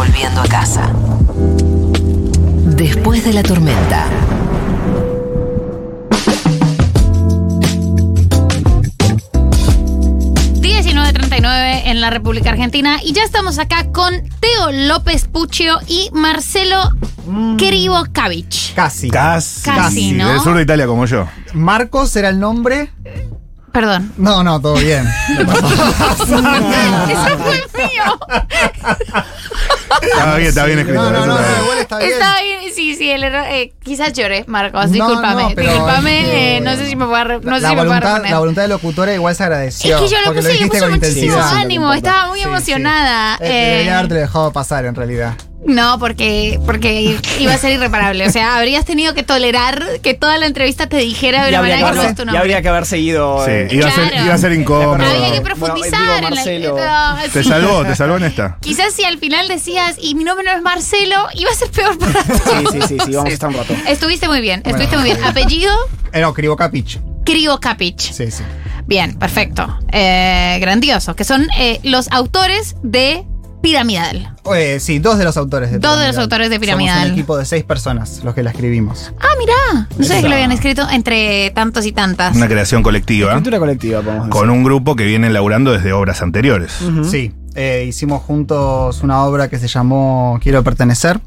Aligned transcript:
volviendo 0.00 0.40
a 0.40 0.46
casa. 0.46 0.90
Después 2.74 3.22
de 3.22 3.34
la 3.34 3.42
tormenta. 3.42 4.06
en 11.84 12.00
la 12.00 12.10
República 12.10 12.50
Argentina 12.50 12.98
y 13.02 13.12
ya 13.12 13.24
estamos 13.24 13.58
acá 13.58 13.90
con 13.90 14.14
Teo 14.38 14.70
López 14.70 15.26
Puccio 15.26 15.78
y 15.88 16.08
Marcelo. 16.12 16.76
Casi. 18.76 19.10
Casi. 19.10 19.62
Casi, 19.62 20.12
¿no? 20.12 20.28
Del 20.28 20.40
sur 20.40 20.56
de 20.56 20.62
Italia 20.62 20.86
como 20.86 21.06
yo. 21.06 21.26
Marcos 21.52 22.14
era 22.14 22.28
el 22.28 22.38
nombre. 22.38 22.90
Perdón. 23.72 24.12
No, 24.16 24.44
no, 24.44 24.60
todo 24.60 24.74
bien. 24.76 25.06
Eso 25.38 26.26
fue 27.38 27.82
mío. 27.82 28.18
Está 30.02 30.36
bien, 30.36 30.48
está 30.48 30.64
bien 30.66 30.78
escrito. 30.78 31.02
No, 31.02 31.10
no, 31.10 31.26
no, 31.26 31.38
está 31.38 31.46
bien. 31.48 31.56
no, 31.58 31.62
igual 31.64 31.78
está 31.78 31.98
bien. 31.98 32.10
Está 32.12 32.42
bien, 32.42 32.60
sí, 32.74 32.94
sí, 32.96 33.10
el 33.10 33.24
error. 33.24 33.44
eh, 33.48 33.72
quizás 33.82 34.12
lloré, 34.12 34.44
Marcos. 34.46 34.90
Discúlpame. 34.90 35.42
no, 35.42 35.50
pero 35.54 35.70
discúlpame. 35.70 36.20
es 36.20 36.26
que- 36.28 36.56
eh, 36.56 36.60
no 36.60 36.76
sé 36.76 36.86
si 36.88 36.96
me 36.96 37.04
voy 37.06 37.18
a, 37.20 37.24
no 37.24 37.38
sé 37.56 37.60
la, 37.62 37.68
si 37.70 37.76
me 37.76 37.84
voy 37.84 37.96
a 37.96 38.00
reponer. 38.00 38.30
la 38.30 38.38
voluntad 38.38 38.62
del 38.62 38.70
locutora 38.70 39.14
igual 39.14 39.34
se 39.34 39.42
agradeció. 39.44 39.96
es 39.96 40.02
que 40.02 40.08
yo 40.08 40.16
lo 40.24 40.34
puse 40.34 40.54
y 40.54 40.58
le 40.60 40.66
puse 40.68 40.88
muchísimo 40.88 41.38
ánimo. 41.40 41.92
Estaba 41.92 42.26
muy 42.28 42.40
emocionada. 42.40 43.36
Eh, 43.36 43.38
eh, 43.48 43.70
debería 43.70 43.98
haberte 43.98 44.14
dejado 44.14 44.52
pasar 44.52 44.84
en 44.86 44.94
realidad. 44.94 45.34
No, 45.66 45.98
porque, 45.98 46.58
porque 46.64 47.18
iba 47.38 47.52
a 47.52 47.58
ser 47.58 47.72
irreparable. 47.72 48.26
O 48.26 48.30
sea, 48.30 48.56
habrías 48.58 48.84
tenido 48.86 49.12
que 49.14 49.22
tolerar 49.22 49.84
que 50.02 50.14
toda 50.14 50.38
la 50.38 50.46
entrevista 50.46 50.88
te 50.88 50.96
dijera 50.96 51.44
de 51.44 51.50
Y 51.50 51.54
una 51.54 51.62
manera 51.62 51.90
que 51.90 51.96
no 51.96 52.02
es 52.02 52.14
tu 52.14 52.22
y 52.22 52.24
nombre. 52.24 52.38
habría 52.38 52.62
que 52.62 52.68
haber 52.70 52.86
seguido. 52.86 53.44
Sí, 53.44 53.50
eh, 53.52 53.68
iba, 53.70 53.88
a 53.88 53.90
ser, 53.90 54.08
Claro. 54.10 54.24
iba 54.26 54.34
a 54.34 54.38
ser 54.38 54.52
incómodo. 54.52 54.94
Había 54.94 55.12
que 55.32 55.40
Bueno, 55.40 55.42
profundizar 55.42 56.24
en 56.24 56.34
la 56.34 57.16
no, 57.16 57.22
Te 57.32 57.42
sí. 57.42 57.48
salvó, 57.48 57.84
te 57.84 57.94
salvó 57.94 58.16
en 58.16 58.24
esta. 58.24 58.56
Quizás 58.60 58.92
si 58.94 59.04
al 59.04 59.18
final 59.18 59.48
decías, 59.48 59.96
y 60.00 60.14
mi 60.14 60.24
nombre 60.24 60.44
no 60.46 60.52
es 60.52 60.62
Marcelo, 60.62 61.16
iba 61.34 61.50
a 61.50 61.54
ser 61.54 61.70
peor 61.70 61.98
para 61.98 62.22
todos. 62.24 62.72
Sí, 62.72 62.78
sí, 62.80 62.88
sí, 62.88 62.96
sí, 63.06 63.12
vamos 63.12 63.30
a 63.30 63.34
estar 63.34 63.48
un 63.50 63.56
rato. 63.56 63.74
Estuviste 63.86 64.28
muy 64.28 64.40
bien, 64.40 64.62
estuviste 64.64 64.96
Bueno. 64.96 65.00
muy 65.02 65.10
bien. 65.10 65.24
Apellido, 65.24 65.72
Eh, 66.12 66.20
no, 66.22 66.32
Cribo 66.32 66.56
Capich. 66.56 66.98
Krivo 67.24 67.60
Kapich. 67.60 68.00
Sí, 68.12 68.30
sí. 68.30 68.42
Bien, 68.86 69.14
perfecto. 69.16 69.78
Eh, 69.92 70.56
grandioso. 70.60 71.14
Que 71.14 71.24
son 71.24 71.46
eh, 71.58 71.78
los 71.84 72.10
autores 72.10 72.74
de 72.82 73.24
Piramidal. 73.62 74.34
Eh, 74.54 74.78
sí, 74.80 74.98
dos 74.98 75.18
de 75.18 75.24
los 75.24 75.36
autores 75.36 75.70
de 75.70 75.78
Dos 75.78 75.92
de 75.98 76.06
los 76.06 76.16
Piramidal. 76.16 76.22
autores 76.22 76.50
de 76.50 76.56
Somos 76.56 76.60
Piramidal. 76.66 77.06
un 77.08 77.12
equipo 77.12 77.36
de 77.36 77.44
seis 77.44 77.64
personas 77.64 78.20
los 78.24 78.34
que 78.34 78.42
la 78.42 78.50
escribimos. 78.50 79.12
Ah, 79.20 79.26
mirá. 79.38 79.86
No 79.96 80.04
sé 80.04 80.14
Esa. 80.14 80.22
que 80.22 80.28
lo 80.28 80.34
habían 80.34 80.52
escrito 80.52 80.88
entre 80.90 81.50
tantos 81.50 81.84
y 81.86 81.92
tantas. 81.92 82.34
Una 82.36 82.48
creación 82.48 82.82
colectiva 82.82 83.30
Escritura 83.32 83.58
colectiva, 83.58 84.00
podemos 84.00 84.26
decir. 84.26 84.32
con 84.40 84.50
un 84.50 84.64
grupo 84.64 84.96
que 84.96 85.04
viene 85.04 85.30
laburando 85.30 85.72
desde 85.72 85.92
obras 85.92 86.22
anteriores. 86.22 86.72
Sí, 87.04 87.32
eh, 87.54 87.84
hicimos 87.88 88.22
juntos 88.22 89.02
una 89.02 89.24
obra 89.24 89.48
que 89.48 89.58
se 89.58 89.66
llamó 89.66 90.38
Quiero 90.42 90.62
pertenecer, 90.62 91.20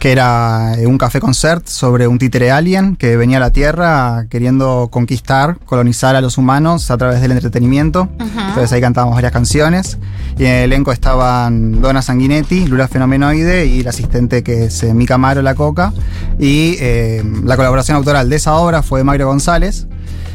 que 0.00 0.10
era 0.10 0.74
eh, 0.78 0.86
un 0.86 0.98
café 0.98 1.20
concert 1.20 1.66
sobre 1.68 2.08
un 2.08 2.18
títere 2.18 2.50
alien 2.50 2.96
que 2.96 3.16
venía 3.16 3.36
a 3.36 3.40
la 3.40 3.50
Tierra 3.52 4.26
queriendo 4.28 4.88
conquistar, 4.90 5.58
colonizar 5.66 6.16
a 6.16 6.20
los 6.20 6.38
humanos 6.38 6.90
a 6.90 6.96
través 6.96 7.20
del 7.20 7.32
entretenimiento. 7.32 8.08
Ujú. 8.18 8.40
Entonces 8.48 8.72
ahí 8.72 8.80
cantábamos 8.80 9.14
varias 9.14 9.32
canciones. 9.32 9.98
Y 10.38 10.44
en 10.44 10.50
el 10.50 10.64
elenco 10.64 10.90
estaban 10.90 11.80
Donna 11.80 12.02
Sanguinetti, 12.02 12.66
Lula 12.66 12.88
Fenomenoide 12.88 13.66
y 13.66 13.80
el 13.80 13.88
asistente 13.88 14.42
que 14.42 14.64
es 14.64 14.82
eh, 14.82 14.94
Mica 14.94 15.18
Maro 15.18 15.42
La 15.42 15.54
Coca. 15.54 15.92
Y 16.38 16.76
eh, 16.80 17.22
la 17.44 17.56
colaboración 17.56 17.96
autoral 17.96 18.28
de 18.28 18.36
esa 18.36 18.56
obra 18.56 18.82
fue 18.82 19.00
de 19.00 19.04
Mario 19.04 19.28
González. 19.28 19.86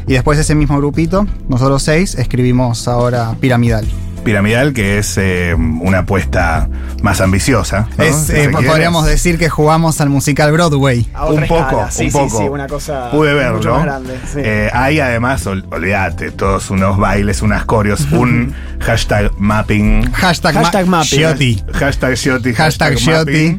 Y 0.06 0.14
después 0.14 0.38
de 0.38 0.42
ese 0.42 0.54
mismo 0.54 0.78
grupito, 0.78 1.26
nosotros 1.48 1.82
seis, 1.82 2.14
escribimos 2.14 2.88
ahora 2.88 3.34
Piramidal. 3.40 3.86
Piramidal, 4.32 4.74
que 4.74 4.98
es 4.98 5.16
eh, 5.16 5.54
una 5.56 6.00
apuesta 6.00 6.68
más 7.00 7.22
ambiciosa. 7.22 7.88
¿no? 7.96 8.04
Es, 8.04 8.28
eh, 8.28 8.50
podríamos 8.52 9.06
decir 9.06 9.38
que 9.38 9.48
jugamos 9.48 10.02
al 10.02 10.10
musical 10.10 10.52
Broadway. 10.52 11.08
A 11.14 11.24
otra 11.24 11.40
un 11.44 11.48
poco. 11.48 11.86
Sí, 11.90 12.04
un 12.04 12.10
sí, 12.10 12.18
poco. 12.18 12.38
sí, 12.38 12.44
una 12.46 12.66
cosa 12.66 13.10
Pude 13.10 13.32
mucho 13.32 13.54
verlo. 13.54 13.74
más 13.76 13.84
grande, 13.84 14.18
sí. 14.30 14.40
Eh, 14.44 14.68
hay 14.74 15.00
además, 15.00 15.46
ol- 15.46 15.64
olvídate, 15.70 16.30
todos 16.30 16.68
unos 16.68 16.98
bailes, 16.98 17.40
unas 17.40 17.64
coreos, 17.64 18.06
un 18.12 18.52
hashtag 18.80 19.32
mapping. 19.38 20.12
Hashtag, 20.12 20.54
Hashtag 20.56 20.86
ma- 20.86 20.98
mapping. 20.98 21.62
Hashtag 21.72 22.14
Shioty, 22.14 22.52
Hashtag 22.52 22.96
Shioty. 22.98 23.56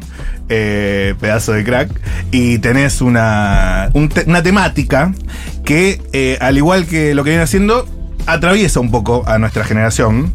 eh, 0.48 1.14
pedazo 1.20 1.50
de 1.52 1.64
crack. 1.64 1.90
Y 2.30 2.58
tenés 2.58 3.00
una, 3.00 3.90
un 3.92 4.08
te- 4.08 4.22
una 4.28 4.44
temática 4.44 5.12
que, 5.64 6.00
eh, 6.12 6.38
al 6.40 6.56
igual 6.58 6.86
que 6.86 7.12
lo 7.16 7.24
que 7.24 7.30
viene 7.30 7.42
haciendo, 7.42 7.88
atraviesa 8.26 8.80
un 8.80 8.90
poco 8.90 9.24
a 9.26 9.38
nuestra 9.38 9.64
generación, 9.64 10.32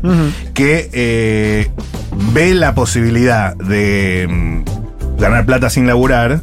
que 0.54 0.90
eh, 0.94 1.70
ve 2.34 2.54
la 2.54 2.76
posibilidad 2.76 3.56
de 3.56 4.28
mm, 4.30 5.20
ganar 5.20 5.46
plata 5.46 5.70
sin 5.70 5.88
laburar 5.88 6.42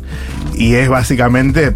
y 0.55 0.75
es 0.75 0.89
básicamente 0.89 1.75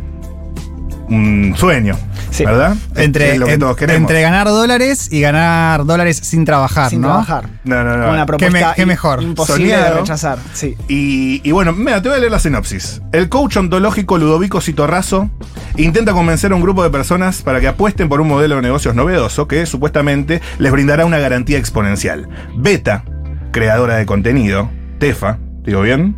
un 1.09 1.54
sueño, 1.56 1.97
Sí. 2.37 2.45
¿verdad? 2.45 2.77
Entre, 2.97 3.33
es 3.33 3.39
lo 3.39 3.47
que 3.47 3.53
en- 3.55 3.61
todos 3.61 3.77
queremos. 3.77 4.01
entre 4.03 4.21
ganar 4.23 4.47
dólares 4.49 5.09
y 5.11 5.21
ganar 5.21 5.85
dólares 5.87 6.19
sin 6.23 6.45
trabajar, 6.45 6.91
Sin 6.91 7.01
¿no? 7.01 7.09
trabajar. 7.09 7.49
No, 7.65 7.83
no, 7.83 7.97
no. 7.97 8.11
Una 8.11 8.21
¿Qué 8.21 8.27
propuesta 8.27 8.69
me- 8.71 8.75
qué 8.75 8.87
mejor? 8.87 9.23
imposible 9.23 9.77
de 9.77 9.91
rechazar. 9.91 10.39
Sí. 10.53 10.77
Y, 10.89 11.41
y 11.49 11.53
bueno, 11.53 11.73
mira, 11.73 12.03
te 12.03 12.09
voy 12.09 12.19
a 12.19 12.21
leer 12.21 12.33
la 12.33 12.39
sinopsis. 12.39 13.01
El 13.13 13.29
coach 13.29 13.57
ontológico 13.57 14.19
Ludovico 14.19 14.61
Citorrazo 14.61 15.31
intenta 15.77 16.13
convencer 16.13 16.53
a 16.53 16.55
un 16.57 16.63
grupo 16.63 16.83
de 16.83 16.91
personas 16.91 17.43
para 17.43 17.61
que 17.61 17.69
apuesten 17.69 18.09
por 18.09 18.21
un 18.21 18.29
modelo 18.29 18.57
de 18.57 18.63
negocios 18.63 18.95
novedoso 18.95 19.49
que 19.49 19.65
supuestamente 19.67 20.41
les 20.59 20.73
brindará 20.73 21.05
una 21.07 21.19
garantía 21.19 21.59
exponencial. 21.59 22.29
Beta, 22.57 23.05
creadora 23.53 23.97
de 23.97 24.07
contenido, 24.07 24.69
Tefa, 24.99 25.39
digo 25.66 25.82
bien, 25.82 26.16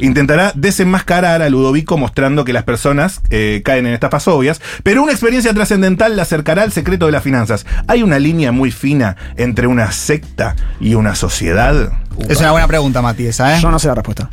intentará 0.00 0.52
desenmascarar 0.54 1.42
a 1.42 1.50
Ludovico 1.50 1.98
mostrando 1.98 2.44
que 2.44 2.52
las 2.52 2.64
personas 2.64 3.20
eh, 3.30 3.62
caen 3.64 3.86
en 3.86 3.92
estafas 3.92 4.26
obvias, 4.26 4.60
pero 4.82 5.02
una 5.02 5.12
experiencia 5.12 5.52
trascendental 5.52 6.16
la 6.16 6.22
acercará 6.22 6.62
al 6.62 6.72
secreto 6.72 7.06
de 7.06 7.12
las 7.12 7.22
finanzas. 7.22 7.66
Hay 7.86 8.02
una 8.02 8.18
línea 8.18 8.52
muy 8.52 8.70
fina 8.70 9.16
entre 9.36 9.66
una 9.66 9.92
secta 9.92 10.56
y 10.80 10.94
una 10.94 11.14
sociedad. 11.14 11.92
Es 12.28 12.40
una 12.40 12.52
buena 12.52 12.66
pregunta, 12.66 13.02
Mati, 13.02 13.26
esa, 13.26 13.56
¿eh? 13.56 13.60
Yo 13.60 13.70
no 13.70 13.78
sé 13.78 13.88
la 13.88 13.94
respuesta. 13.94 14.28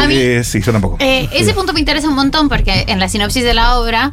Sí, 0.00 0.06
mí- 0.08 0.14
eh, 0.16 0.44
sí, 0.44 0.60
yo 0.62 0.72
tampoco. 0.72 0.96
Eh, 1.00 1.28
ese 1.32 1.52
punto 1.54 1.72
me 1.72 1.80
interesa 1.80 2.08
un 2.08 2.14
montón 2.14 2.48
porque 2.48 2.84
en 2.88 2.98
la 2.98 3.08
sinopsis 3.08 3.42
de 3.44 3.54
la 3.54 3.78
obra 3.78 4.10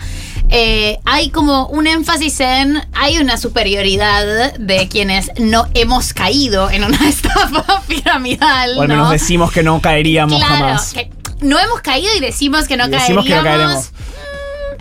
eh, 0.49 0.97
hay 1.05 1.29
como 1.29 1.67
un 1.67 1.87
énfasis 1.87 2.39
en 2.39 2.81
hay 2.93 3.17
una 3.19 3.37
superioridad 3.37 4.53
de 4.57 4.87
quienes 4.87 5.31
no 5.37 5.67
hemos 5.73 6.13
caído 6.13 6.69
en 6.69 6.83
una 6.83 6.97
estafa 7.09 7.81
piramidal. 7.87 8.77
O 8.77 8.81
al 8.81 8.87
menos 8.87 9.07
¿no? 9.07 9.11
decimos 9.11 9.51
que 9.51 9.63
no 9.63 9.79
caeríamos 9.81 10.37
claro, 10.39 10.55
jamás. 10.55 10.93
que 10.93 11.09
no 11.41 11.57
hemos 11.59 11.81
caído 11.81 12.09
y 12.15 12.19
decimos 12.19 12.67
que 12.67 12.75
no 12.77 12.87
Y 12.87 12.89
decimos 12.91 13.25
que 13.25 13.35
no 13.35 13.43
caeríamos. 13.43 13.91
caeremos. 13.91 14.09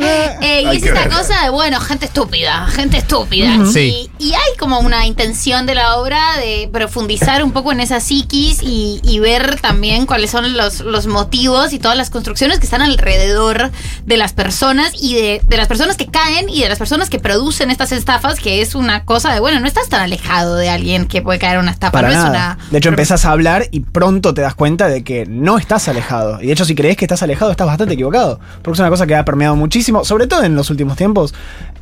Eh, 0.01 0.61
y 0.63 0.67
Hay 0.67 0.77
es 0.77 0.83
esta 0.85 1.01
ver. 1.01 1.09
cosa 1.11 1.43
de, 1.43 1.51
bueno, 1.51 1.81
gente 1.81 2.07
estúpida, 2.07 2.67
gente 2.69 2.99
estúpida. 2.99 3.67
Sí. 3.73 4.08
Y, 4.19 4.33
hay 4.33 4.57
como 4.59 4.81
una 4.81 5.07
intención 5.07 5.67
de 5.67 5.75
la 5.75 5.97
obra 5.97 6.37
de 6.39 6.69
profundizar 6.73 7.43
un 7.43 7.53
poco 7.53 7.73
en 7.73 7.81
esa 7.81 8.01
psiquis 8.01 8.63
y, 8.63 9.01
y 9.03 9.19
ver 9.19 9.61
también 9.61 10.07
cuáles 10.07 10.31
son 10.31 10.57
los, 10.57 10.81
los 10.81 11.07
motivos 11.07 11.73
y 11.73 11.79
todas 11.79 11.97
las 11.97 12.11
construcciones 12.11 12.59
que 12.59 12.65
están 12.65 12.83
alrededor 12.83 13.71
de 14.05 14.17
las 14.17 14.33
personas 14.33 14.93
y 15.01 15.15
de, 15.15 15.43
de 15.47 15.57
las 15.57 15.69
personas 15.69 15.97
que 15.97 16.07
caen 16.07 16.49
y 16.49 16.63
de 16.63 16.69
las 16.69 16.79
personas 16.79 17.11
que 17.11 17.19
producen 17.19 17.71
estas 17.71 17.93
estafas, 17.93 18.41
que 18.41 18.61
es 18.63 18.75
una 18.75 19.05
cosa 19.05 19.33
de, 19.33 19.41
bueno, 19.41 19.61
no 19.61 19.67
estás 19.67 19.89
tan 19.89 20.01
alejado 20.01 20.57
de 20.57 20.69
alguien 20.69 21.07
que 21.07 21.23
puede 21.23 21.39
caer 21.39 21.55
en 21.55 21.61
una 21.63 21.71
estafa. 21.73 21.93
Para 21.93 22.09
no 22.09 22.15
nada. 22.15 22.27
es 22.27 22.31
una. 22.31 22.71
De 22.71 22.79
hecho, 22.79 22.89
empezás 22.89 23.25
a 23.25 23.33
hablar 23.33 23.67
y 23.71 23.81
pronto 23.81 24.35
te 24.35 24.43
das 24.43 24.55
cuenta 24.55 24.89
de 24.89 25.05
que 25.05 25.27
no 25.27 25.59
estás 25.59 25.89
alejado. 25.89 26.41
Y 26.43 26.47
de 26.47 26.53
hecho, 26.53 26.65
si 26.65 26.75
crees 26.75 26.97
que 26.97 27.05
estás 27.05 27.23
alejado, 27.23 27.51
estás 27.51 27.67
bastante 27.67 27.95
equivocado. 27.95 28.41
Porque 28.63 28.77
es 28.77 28.81
una 28.81 28.91
cosa 28.91 29.07
que 29.07 29.15
ha 29.15 29.25
permeado 29.25 29.57
muchísimo, 29.57 30.05
sobre 30.05 30.27
todo 30.27 30.45
en 30.45 30.55
los 30.55 30.71
últimos 30.71 30.97
tiempos. 30.97 31.35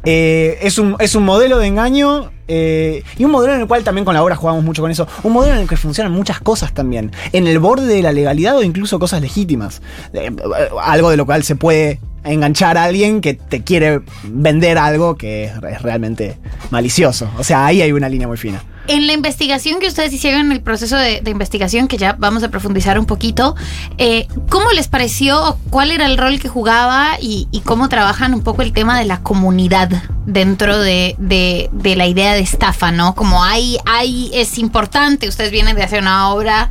Eh, 0.04 0.58
es, 0.62 0.78
un, 0.78 0.96
es 1.00 1.14
un 1.14 1.24
modelo 1.24 1.58
de 1.58 1.66
engaño 1.66 2.25
eh, 2.48 3.02
y 3.18 3.24
un 3.24 3.30
modelo 3.30 3.54
en 3.54 3.60
el 3.60 3.66
cual 3.66 3.82
también 3.84 4.04
con 4.04 4.14
la 4.14 4.22
obra 4.22 4.36
jugamos 4.36 4.64
mucho 4.64 4.82
con 4.82 4.90
eso. 4.90 5.06
Un 5.22 5.32
modelo 5.32 5.54
en 5.54 5.62
el 5.62 5.68
que 5.68 5.76
funcionan 5.76 6.12
muchas 6.12 6.40
cosas 6.40 6.72
también. 6.72 7.12
En 7.32 7.46
el 7.46 7.58
borde 7.58 7.86
de 7.86 8.02
la 8.02 8.12
legalidad 8.12 8.56
o 8.56 8.62
incluso 8.62 8.98
cosas 8.98 9.20
legítimas. 9.20 9.82
Eh, 10.12 10.34
algo 10.82 11.10
de 11.10 11.16
lo 11.16 11.26
cual 11.26 11.42
se 11.42 11.56
puede 11.56 12.00
enganchar 12.24 12.76
a 12.76 12.84
alguien 12.84 13.20
que 13.20 13.34
te 13.34 13.62
quiere 13.62 14.00
vender 14.24 14.78
algo 14.78 15.16
que 15.16 15.44
es 15.44 15.82
realmente 15.82 16.38
malicioso. 16.70 17.30
O 17.38 17.44
sea, 17.44 17.66
ahí 17.66 17.82
hay 17.82 17.92
una 17.92 18.08
línea 18.08 18.26
muy 18.26 18.36
fina. 18.36 18.62
En 18.88 19.08
la 19.08 19.12
investigación 19.12 19.80
que 19.80 19.88
ustedes 19.88 20.12
hicieron, 20.12 20.42
en 20.42 20.52
el 20.52 20.60
proceso 20.60 20.96
de, 20.96 21.20
investigación, 21.26 21.88
que 21.88 21.96
ya 21.96 22.14
vamos 22.18 22.44
a 22.44 22.50
profundizar 22.50 22.98
un 23.00 23.06
poquito, 23.06 23.56
eh, 23.98 24.28
¿cómo 24.48 24.70
les 24.72 24.86
pareció? 24.86 25.58
¿Cuál 25.70 25.90
era 25.90 26.06
el 26.06 26.16
rol 26.16 26.38
que 26.38 26.48
jugaba? 26.48 27.16
Y 27.20 27.62
cómo 27.64 27.88
trabajan 27.88 28.32
un 28.32 28.42
poco 28.42 28.62
el 28.62 28.72
tema 28.72 28.98
de 28.98 29.04
la 29.04 29.22
comunidad 29.22 29.90
dentro 30.26 30.78
de, 30.78 31.14
de- 31.18 31.68
de 31.72 31.96
la 31.96 32.06
idea 32.06 32.34
de 32.34 32.40
estafa, 32.40 32.90
¿no? 32.92 33.14
Como 33.14 33.42
hay, 33.44 33.78
hay, 33.86 34.30
es 34.34 34.58
importante, 34.58 35.28
ustedes 35.28 35.50
vienen 35.52 35.76
de 35.76 35.82
hacer 35.84 36.02
una 36.02 36.30
obra 36.30 36.68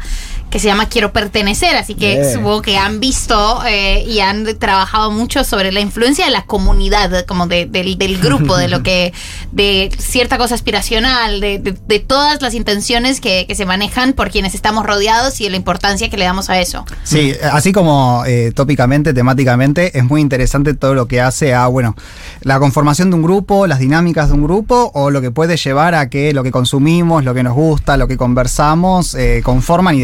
que 0.55 0.59
se 0.61 0.67
llama 0.69 0.87
Quiero 0.87 1.11
Pertenecer, 1.11 1.75
así 1.75 1.95
que 1.95 2.13
Bien. 2.21 2.31
supongo 2.33 2.61
que 2.61 2.77
han 2.77 3.01
visto 3.01 3.61
eh, 3.67 4.05
y 4.07 4.21
han 4.21 4.45
trabajado 4.57 5.11
mucho 5.11 5.43
sobre 5.43 5.73
la 5.73 5.81
influencia 5.81 6.23
de 6.23 6.31
la 6.31 6.45
comunidad, 6.45 7.25
como 7.25 7.45
de- 7.45 7.65
del, 7.65 7.97
del 7.97 8.17
grupo, 8.21 8.55
de 8.55 8.69
lo 8.69 8.81
que, 8.87 9.11
de 9.51 9.91
cierta 9.97 10.37
cosa 10.37 10.55
aspiracional, 10.55 11.41
de, 11.41 11.59
de- 11.59 11.75
de 11.85 11.99
todas 11.99 12.41
las 12.41 12.53
intenciones 12.53 13.19
que, 13.19 13.45
que 13.49 13.53
se 13.53 13.65
manejan 13.65 14.13
por 14.13 14.29
quienes 14.31 14.55
estamos 14.55 14.85
rodeados 14.85 15.41
y 15.41 15.43
de 15.43 15.49
la 15.49 15.57
importancia 15.57 16.09
que 16.09 16.15
le 16.15 16.23
damos 16.23 16.49
a 16.49 16.57
eso. 16.61 16.85
Sí, 17.03 17.33
así 17.51 17.73
como 17.73 18.23
eh, 18.25 18.53
tópicamente, 18.55 19.13
temáticamente, 19.13 19.97
es 19.97 20.05
muy 20.05 20.21
interesante 20.21 20.73
todo 20.73 20.93
lo 20.93 21.05
que 21.09 21.19
hace 21.19 21.53
a, 21.53 21.67
bueno, 21.67 21.97
la 22.43 22.59
conformación 22.59 23.09
de 23.09 23.17
un 23.17 23.23
grupo, 23.23 23.67
las 23.67 23.79
dinámicas 23.79 24.29
de 24.29 24.35
un 24.35 24.43
grupo, 24.43 24.89
o 24.93 25.09
lo 25.09 25.19
que 25.19 25.31
puede 25.31 25.57
llevar 25.57 25.95
a 25.95 26.09
que 26.09 26.33
lo 26.33 26.43
que 26.43 26.51
consumimos, 26.51 27.25
lo 27.25 27.33
que 27.33 27.43
nos 27.43 27.55
gusta, 27.55 27.97
lo 27.97 28.07
que 28.07 28.15
conversamos, 28.15 29.15
eh, 29.15 29.41
conforman 29.43 29.95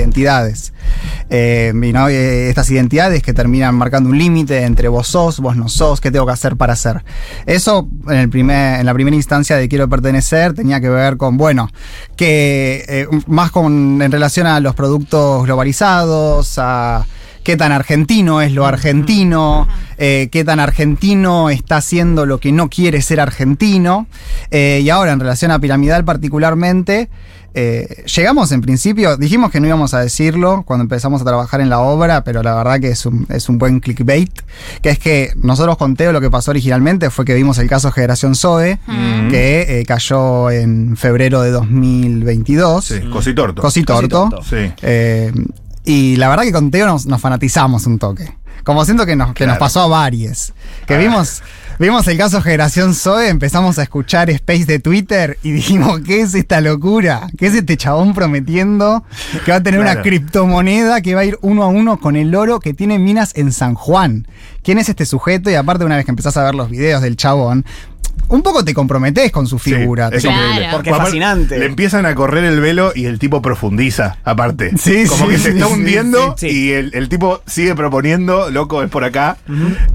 Eh, 1.29 1.71
y, 1.73 1.93
¿no? 1.93 2.07
Eh, 2.09 2.49
estas 2.49 2.69
identidades 2.71 3.23
que 3.23 3.33
terminan 3.33 3.75
marcando 3.75 4.09
un 4.09 4.17
límite 4.17 4.63
entre 4.63 4.87
vos 4.87 5.07
sos, 5.07 5.39
vos 5.39 5.55
no 5.55 5.69
sos, 5.69 6.01
qué 6.01 6.11
tengo 6.11 6.25
que 6.25 6.33
hacer 6.33 6.55
para 6.57 6.75
ser. 6.75 7.03
Eso, 7.45 7.87
en 8.09 8.85
la 8.85 8.93
primera 8.93 9.15
instancia 9.15 9.57
de 9.57 9.69
quiero 9.69 9.87
pertenecer, 9.89 10.53
tenía 10.53 10.81
que 10.81 10.89
ver 10.89 11.17
con, 11.17 11.37
bueno, 11.37 11.69
que 12.15 12.85
eh, 12.87 13.07
más 13.27 13.51
con 13.51 14.01
en 14.01 14.11
relación 14.11 14.47
a 14.47 14.59
los 14.59 14.75
productos 14.75 15.43
globalizados, 15.43 16.55
a 16.57 17.05
qué 17.43 17.57
tan 17.57 17.71
argentino 17.71 18.41
es 18.41 18.51
lo 18.51 18.65
argentino, 18.65 19.67
eh, 19.97 20.29
qué 20.31 20.43
tan 20.43 20.59
argentino 20.59 21.49
está 21.49 21.77
haciendo 21.77 22.25
lo 22.25 22.39
que 22.39 22.51
no 22.51 22.69
quiere 22.69 23.01
ser 23.01 23.19
argentino. 23.19 24.07
Eh, 24.51 24.81
y 24.83 24.89
ahora, 24.89 25.11
en 25.11 25.19
relación 25.19 25.51
a 25.51 25.59
Piramidal 25.59 26.05
particularmente, 26.05 27.09
eh, 27.53 28.05
llegamos 28.15 28.51
en 28.53 28.61
principio, 28.61 29.17
dijimos 29.17 29.51
que 29.51 29.59
no 29.59 29.67
íbamos 29.67 29.93
a 29.93 29.99
decirlo 29.99 30.63
cuando 30.65 30.83
empezamos 30.83 31.21
a 31.21 31.25
trabajar 31.25 31.59
en 31.59 31.69
la 31.69 31.79
obra, 31.79 32.23
pero 32.23 32.43
la 32.43 32.55
verdad 32.55 32.79
que 32.79 32.89
es 32.89 33.05
un, 33.05 33.27
es 33.29 33.49
un 33.49 33.57
buen 33.57 33.81
clickbait, 33.81 34.31
que 34.81 34.89
es 34.89 34.99
que 34.99 35.33
nosotros 35.35 35.77
con 35.77 35.95
Teo 35.95 36.13
lo 36.13 36.21
que 36.21 36.29
pasó 36.29 36.51
originalmente 36.51 37.09
fue 37.09 37.25
que 37.25 37.33
vimos 37.33 37.57
el 37.57 37.67
caso 37.67 37.91
Generación 37.91 38.35
Zoe, 38.35 38.79
que 39.29 39.79
eh, 39.79 39.83
cayó 39.85 40.49
en 40.49 40.95
febrero 40.95 41.41
de 41.41 41.51
2022. 41.51 42.85
Sí, 42.85 42.99
cositorto. 43.11 43.61
Cositorto. 43.61 44.29
Cositorto. 44.29 44.43
Sí. 44.43 44.71
Eh, 44.81 45.33
y 45.85 46.15
la 46.17 46.29
verdad 46.29 46.43
que 46.43 46.51
con 46.51 46.71
Teo 46.71 46.85
nos, 46.87 47.05
nos 47.05 47.21
fanatizamos 47.21 47.85
un 47.85 47.99
toque. 47.99 48.35
Como 48.63 48.85
siento 48.85 49.07
que 49.07 49.15
nos, 49.15 49.29
que 49.29 49.33
Claro. 49.45 49.53
nos 49.53 49.59
pasó 49.59 49.81
a 49.81 49.87
varios. 49.87 50.53
Que 50.85 50.93
Ah. 50.93 50.97
vimos, 50.99 51.41
vimos 51.79 52.07
el 52.07 52.17
caso 52.19 52.41
Generación 52.43 52.93
Zoe, 52.93 53.27
empezamos 53.29 53.79
a 53.79 53.83
escuchar 53.83 54.29
Space 54.29 54.65
de 54.65 54.77
Twitter 54.77 55.39
y 55.41 55.51
dijimos, 55.51 56.01
¿qué 56.01 56.21
es 56.21 56.35
esta 56.35 56.61
locura? 56.61 57.27
¿Qué 57.39 57.47
es 57.47 57.55
este 57.55 57.75
chabón 57.75 58.13
prometiendo 58.13 59.03
que 59.45 59.51
va 59.51 59.57
a 59.57 59.63
tener 59.63 59.79
una 59.79 60.03
criptomoneda 60.03 61.01
que 61.01 61.15
va 61.15 61.21
a 61.21 61.25
ir 61.25 61.39
uno 61.41 61.63
a 61.63 61.67
uno 61.67 61.99
con 61.99 62.15
el 62.15 62.35
oro 62.35 62.59
que 62.59 62.75
tiene 62.75 62.99
minas 62.99 63.31
en 63.35 63.51
San 63.51 63.73
Juan? 63.73 64.27
¿Quién 64.63 64.77
es 64.77 64.89
este 64.89 65.07
sujeto? 65.07 65.49
Y 65.49 65.55
aparte, 65.55 65.83
una 65.85 65.95
vez 65.95 66.05
que 66.05 66.11
empezás 66.11 66.37
a 66.37 66.43
ver 66.43 66.53
los 66.53 66.69
videos 66.69 67.01
del 67.01 67.17
chabón, 67.17 67.65
un 68.31 68.41
poco 68.41 68.63
te 68.65 68.73
comprometés 68.73 69.31
con 69.31 69.45
su 69.47 69.59
Sí, 69.59 69.73
figura. 69.73 70.09
es 70.11 70.21
Claro. 70.23 70.37
increíble. 70.41 70.67
Porque 70.71 70.89
es 70.89 70.97
fascinante. 70.97 71.59
Le 71.59 71.65
empiezan 71.67 72.05
a 72.05 72.15
correr 72.15 72.43
el 72.45 72.59
velo 72.59 72.91
y 72.95 73.05
el 73.05 73.19
tipo 73.19 73.41
profundiza, 73.41 74.17
aparte. 74.23 74.71
Sí, 74.77 75.05
Como 75.07 75.25
sí, 75.25 75.31
que 75.31 75.37
se 75.37 75.49
está 75.51 75.67
sí, 75.67 75.73
hundiendo 75.73 76.35
sí. 76.37 76.47
y 76.47 76.71
el, 76.71 76.91
el 76.95 77.07
tipo 77.09 77.41
sigue 77.45 77.75
proponiendo, 77.75 78.49
loco, 78.49 78.81
es 78.83 78.89
por 78.89 79.03
acá. 79.03 79.37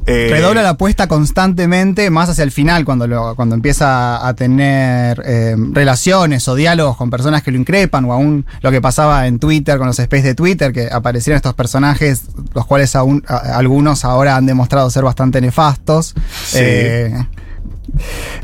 Eh, 0.06 0.29
Redobla 0.31 0.62
la 0.62 0.71
apuesta 0.71 1.09
constantemente, 1.09 2.09
más 2.11 2.29
hacia 2.29 2.44
el 2.44 2.50
final, 2.53 2.85
cuando, 2.85 3.06
lo- 3.06 3.35
cuando 3.35 3.55
empieza 3.55 4.27
a 4.27 4.35
tener 4.35 5.23
eh, 5.27 5.56
relaciones 5.73 6.47
o 6.49 6.55
diálogos 6.55 6.97
con 6.97 7.11
personas 7.11 7.43
que 7.43 7.50
lo 7.50 7.59
increpan, 7.59 8.05
o 8.05 8.12
aún 8.12 8.47
lo 8.62 8.71
que 8.71 8.81
pasaba 8.81 9.27
en 9.27 9.38
Twitter 9.38 9.79
con 9.79 9.87
los 9.87 9.99
space 9.99 10.23
de 10.23 10.35
Twitter, 10.35 10.73
que 10.73 10.88
aparecieron 10.91 11.37
estos 11.37 11.55
personajes, 11.55 12.23
los 12.55 12.67
cuales 12.67 12.94
aún, 12.97 13.25
a- 13.27 13.56
algunos 13.59 14.05
ahora 14.05 14.37
han 14.37 14.47
demostrado 14.47 14.91
ser 14.91 15.03
bastante 15.05 15.41
nefastos. 15.41 16.15
Sí. 16.44 16.59
Eh, 16.61 17.15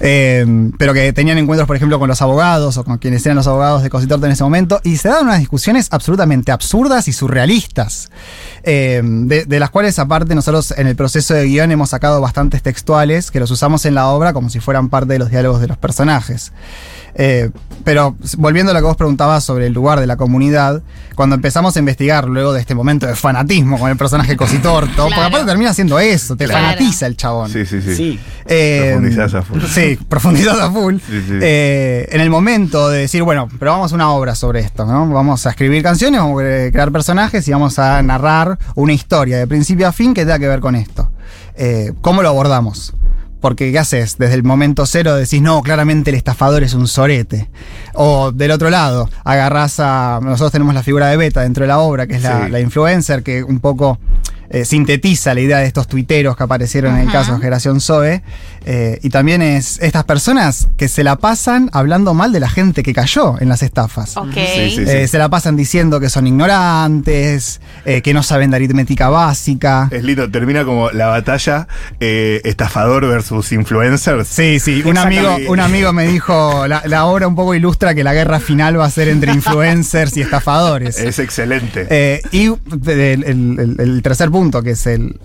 eh, 0.00 0.70
pero 0.78 0.94
que 0.94 1.12
tenían 1.12 1.38
encuentros, 1.38 1.66
por 1.66 1.76
ejemplo, 1.76 1.98
con 1.98 2.08
los 2.08 2.22
abogados 2.22 2.76
o 2.76 2.84
con 2.84 2.98
quienes 2.98 3.24
eran 3.26 3.36
los 3.36 3.46
abogados 3.46 3.82
de 3.82 3.90
Cositorte 3.90 4.26
en 4.26 4.32
ese 4.32 4.44
momento, 4.44 4.80
y 4.84 4.96
se 4.96 5.08
daban 5.08 5.24
unas 5.24 5.40
discusiones 5.40 5.88
absolutamente 5.90 6.52
absurdas 6.52 7.08
y 7.08 7.12
surrealistas, 7.12 8.10
eh, 8.62 9.00
de, 9.04 9.44
de 9.44 9.60
las 9.60 9.70
cuales 9.70 9.98
aparte 9.98 10.34
nosotros 10.34 10.74
en 10.76 10.86
el 10.86 10.96
proceso 10.96 11.34
de 11.34 11.46
guion 11.46 11.70
hemos 11.70 11.90
sacado 11.90 12.20
bastantes 12.20 12.62
textuales 12.62 13.30
que 13.30 13.40
los 13.40 13.50
usamos 13.50 13.84
en 13.86 13.94
la 13.94 14.08
obra 14.08 14.32
como 14.32 14.50
si 14.50 14.60
fueran 14.60 14.88
parte 14.88 15.12
de 15.14 15.18
los 15.18 15.30
diálogos 15.30 15.60
de 15.60 15.68
los 15.68 15.78
personajes. 15.78 16.52
Eh, 17.14 17.50
pero 17.84 18.16
volviendo 18.38 18.70
a 18.70 18.74
lo 18.74 18.80
que 18.80 18.86
vos 18.86 18.96
preguntabas 18.96 19.42
sobre 19.44 19.66
el 19.66 19.72
lugar 19.72 20.00
de 20.00 20.06
la 20.06 20.16
comunidad, 20.16 20.82
cuando 21.16 21.34
empezamos 21.34 21.76
a 21.76 21.78
investigar 21.78 22.26
luego 22.26 22.52
de 22.52 22.60
este 22.60 22.74
momento 22.74 23.06
de 23.06 23.14
fanatismo 23.16 23.78
con 23.78 23.90
el 23.90 23.96
personaje 23.96 24.36
Cositorto, 24.36 24.88
porque 25.02 25.14
Claro. 25.14 25.26
aparte 25.28 25.46
termina 25.46 25.74
siendo 25.74 25.98
eso, 25.98 26.36
te 26.36 26.46
Claro. 26.46 26.64
fanatiza 26.64 27.06
el 27.06 27.16
chabón. 27.16 27.50
Sí, 27.50 27.66
sí, 27.66 27.82
sí. 27.82 27.94
Sí. 27.96 28.20
Eh, 28.46 28.92
Profundizás 28.92 29.34
a 29.34 29.42
full. 29.42 29.60
Sí, 29.68 29.98
profundizás 30.08 30.58
a 30.60 30.70
full. 30.70 30.94
Sí, 30.98 31.22
sí. 31.26 31.38
Eh, 31.42 32.08
en 32.10 32.20
el 32.20 32.30
momento 32.30 32.88
de 32.88 33.00
decir, 33.00 33.22
bueno, 33.24 33.48
pero 33.58 33.72
vamos 33.72 33.92
a 33.92 33.94
una 33.94 34.10
obra 34.10 34.34
sobre 34.34 34.60
esto, 34.60 34.86
¿no? 34.86 35.06
Vamos 35.08 35.44
a 35.46 35.50
escribir 35.50 35.82
canciones, 35.82 36.20
vamos 36.20 36.40
a 36.42 36.70
crear 36.70 36.92
personajes 36.92 37.46
y 37.46 37.50
vamos 37.52 37.78
a 37.78 38.00
narrar 38.02 38.58
una 38.74 38.92
historia 38.92 39.38
de 39.38 39.46
principio 39.46 39.86
a 39.88 39.92
fin 39.92 40.14
que 40.14 40.22
tenga 40.22 40.38
que 40.38 40.48
ver 40.48 40.60
con 40.60 40.76
esto. 40.76 41.10
Eh, 41.56 41.92
¿Cómo 42.00 42.22
lo 42.22 42.28
abordamos? 42.30 42.94
Porque, 43.42 43.70
¿qué 43.72 43.78
haces? 43.78 44.16
Desde 44.16 44.34
el 44.36 44.44
momento 44.44 44.86
cero 44.86 45.14
decís, 45.16 45.42
no, 45.42 45.60
claramente 45.62 46.08
el 46.10 46.16
estafador 46.16 46.62
es 46.62 46.72
un 46.72 46.86
sorete. 46.88 47.50
O 47.92 48.32
del 48.32 48.52
otro 48.52 48.70
lado, 48.70 49.10
agarrás 49.24 49.78
a. 49.80 50.20
Nosotros 50.22 50.52
tenemos 50.52 50.72
la 50.74 50.82
figura 50.82 51.08
de 51.08 51.16
Beta 51.18 51.42
dentro 51.42 51.64
de 51.64 51.68
la 51.68 51.80
obra, 51.80 52.06
que 52.06 52.14
es 52.16 52.22
la, 52.22 52.46
Sí. 52.46 52.50
la 52.52 52.60
influencer, 52.60 53.22
que 53.22 53.42
un 53.42 53.58
poco 53.60 53.98
eh, 54.50 54.64
sintetiza 54.66 55.32
la 55.34 55.40
idea 55.40 55.58
de 55.58 55.66
estos 55.66 55.88
tuiteros 55.88 56.36
que 56.36 56.42
aparecieron 56.42 56.94
en 56.96 57.06
el 57.06 57.12
caso 57.12 57.32
de 57.32 57.38
Generación 57.38 57.80
Zoe. 57.80 58.22
eh, 58.64 58.98
y 59.02 59.08
también 59.10 59.40
es 59.42 59.78
estas 59.80 60.04
personas 60.04 60.68
que 60.76 60.88
se 60.88 61.02
la 61.04 61.16
pasan 61.16 61.70
hablando 61.72 62.12
mal 62.14 62.32
de 62.32 62.40
la 62.40 62.48
gente 62.50 62.82
que 62.82 62.92
cayó 62.92 63.40
en 63.40 63.48
las 63.48 63.62
estafas. 63.62 64.16
Ok. 64.16 64.34
Sí, 64.34 64.70
sí. 64.76 64.84
Eh, 64.86 65.08
se 65.08 65.18
la 65.18 65.28
pasan 65.30 65.56
diciendo 65.56 65.98
que 66.00 66.10
son 66.10 66.26
ignorantes, 66.26 67.60
eh, 67.84 68.02
que 68.02 68.12
no 68.14 68.22
saben 68.22 68.50
de 68.50 68.56
aritmética 68.56 69.08
básica. 69.08 69.88
Es 69.90 70.04
lindo, 70.04 70.30
termina 70.30 70.64
como 70.64 70.90
la 70.90 71.06
batalla 71.06 71.66
eh, 72.00 72.40
estafador 72.44 73.06
versus 73.08 73.52
influencers. 73.52 74.28
Sí, 74.28 74.60
sí, 74.60 74.82
un 74.84 74.98
amigo, 74.98 75.36
un 75.48 75.60
amigo 75.60 75.92
me 75.92 76.06
dijo, 76.06 76.66
la, 76.68 76.82
la 76.86 77.06
obra 77.06 77.26
un 77.26 77.34
poco 77.34 77.54
ilustra 77.54 77.94
que 77.94 78.04
la 78.04 78.14
guerra 78.14 78.38
final 78.40 78.78
va 78.78 78.84
a 78.86 78.90
ser 78.90 79.08
entre 79.08 79.32
influencers 79.34 80.16
y 80.16 80.22
estafadores. 80.22 80.98
Es 80.98 81.18
excelente. 81.18 81.86
Eh, 81.90 82.20
y 82.30 82.46
el, 82.46 83.24
el- 83.24 83.24
el- 83.24 83.76
el 83.78 84.02
tercer 84.12 84.30
punto, 84.30 84.62
que 84.62 84.72
es 84.72 84.86
el, 84.86 85.18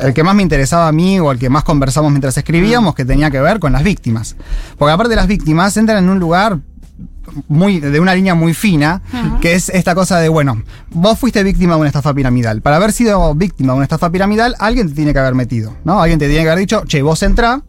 el 0.00 0.14
que 0.14 0.24
más 0.24 0.34
me 0.34 0.42
interesaba 0.42 0.88
a 0.88 0.92
mí 0.92 1.20
o 1.20 1.30
el 1.30 1.38
que 1.38 1.50
más 1.50 1.62
conversamos 1.62 2.10
mientras 2.10 2.36
escribíamos, 2.38 2.94
que 2.94 3.04
tenía 3.04 3.30
que 3.30 3.38
ver 3.38 3.58
con 3.58 3.72
las 3.72 3.82
víctimas. 3.82 4.34
Porque 4.78 4.92
aparte 4.92 5.10
de 5.10 5.16
las 5.16 5.26
víctimas, 5.26 5.76
entran 5.76 6.02
en 6.02 6.08
un 6.08 6.18
lugar 6.18 6.58
muy, 7.48 7.80
de 7.80 8.00
una 8.00 8.14
línea 8.14 8.34
muy 8.34 8.54
fina, 8.54 9.02
que 9.42 9.54
es 9.54 9.68
esta 9.68 9.94
cosa 9.94 10.20
de, 10.20 10.30
bueno, 10.30 10.62
vos 10.90 11.18
fuiste 11.18 11.42
víctima 11.42 11.74
de 11.74 11.80
una 11.80 11.88
estafa 11.88 12.14
piramidal. 12.14 12.62
Para 12.62 12.76
haber 12.76 12.92
sido 12.92 13.34
víctima 13.34 13.74
de 13.74 13.76
una 13.76 13.84
estafa 13.84 14.10
piramidal, 14.10 14.56
alguien 14.58 14.88
te 14.88 14.94
tiene 14.94 15.12
que 15.12 15.18
haber 15.18 15.34
metido, 15.34 15.76
¿no? 15.84 16.00
Alguien 16.00 16.18
te 16.18 16.28
tiene 16.28 16.44
que 16.44 16.48
haber 16.48 16.60
dicho, 16.60 16.84
che, 16.86 17.02
vos 17.02 17.22
entrá, 17.22 17.60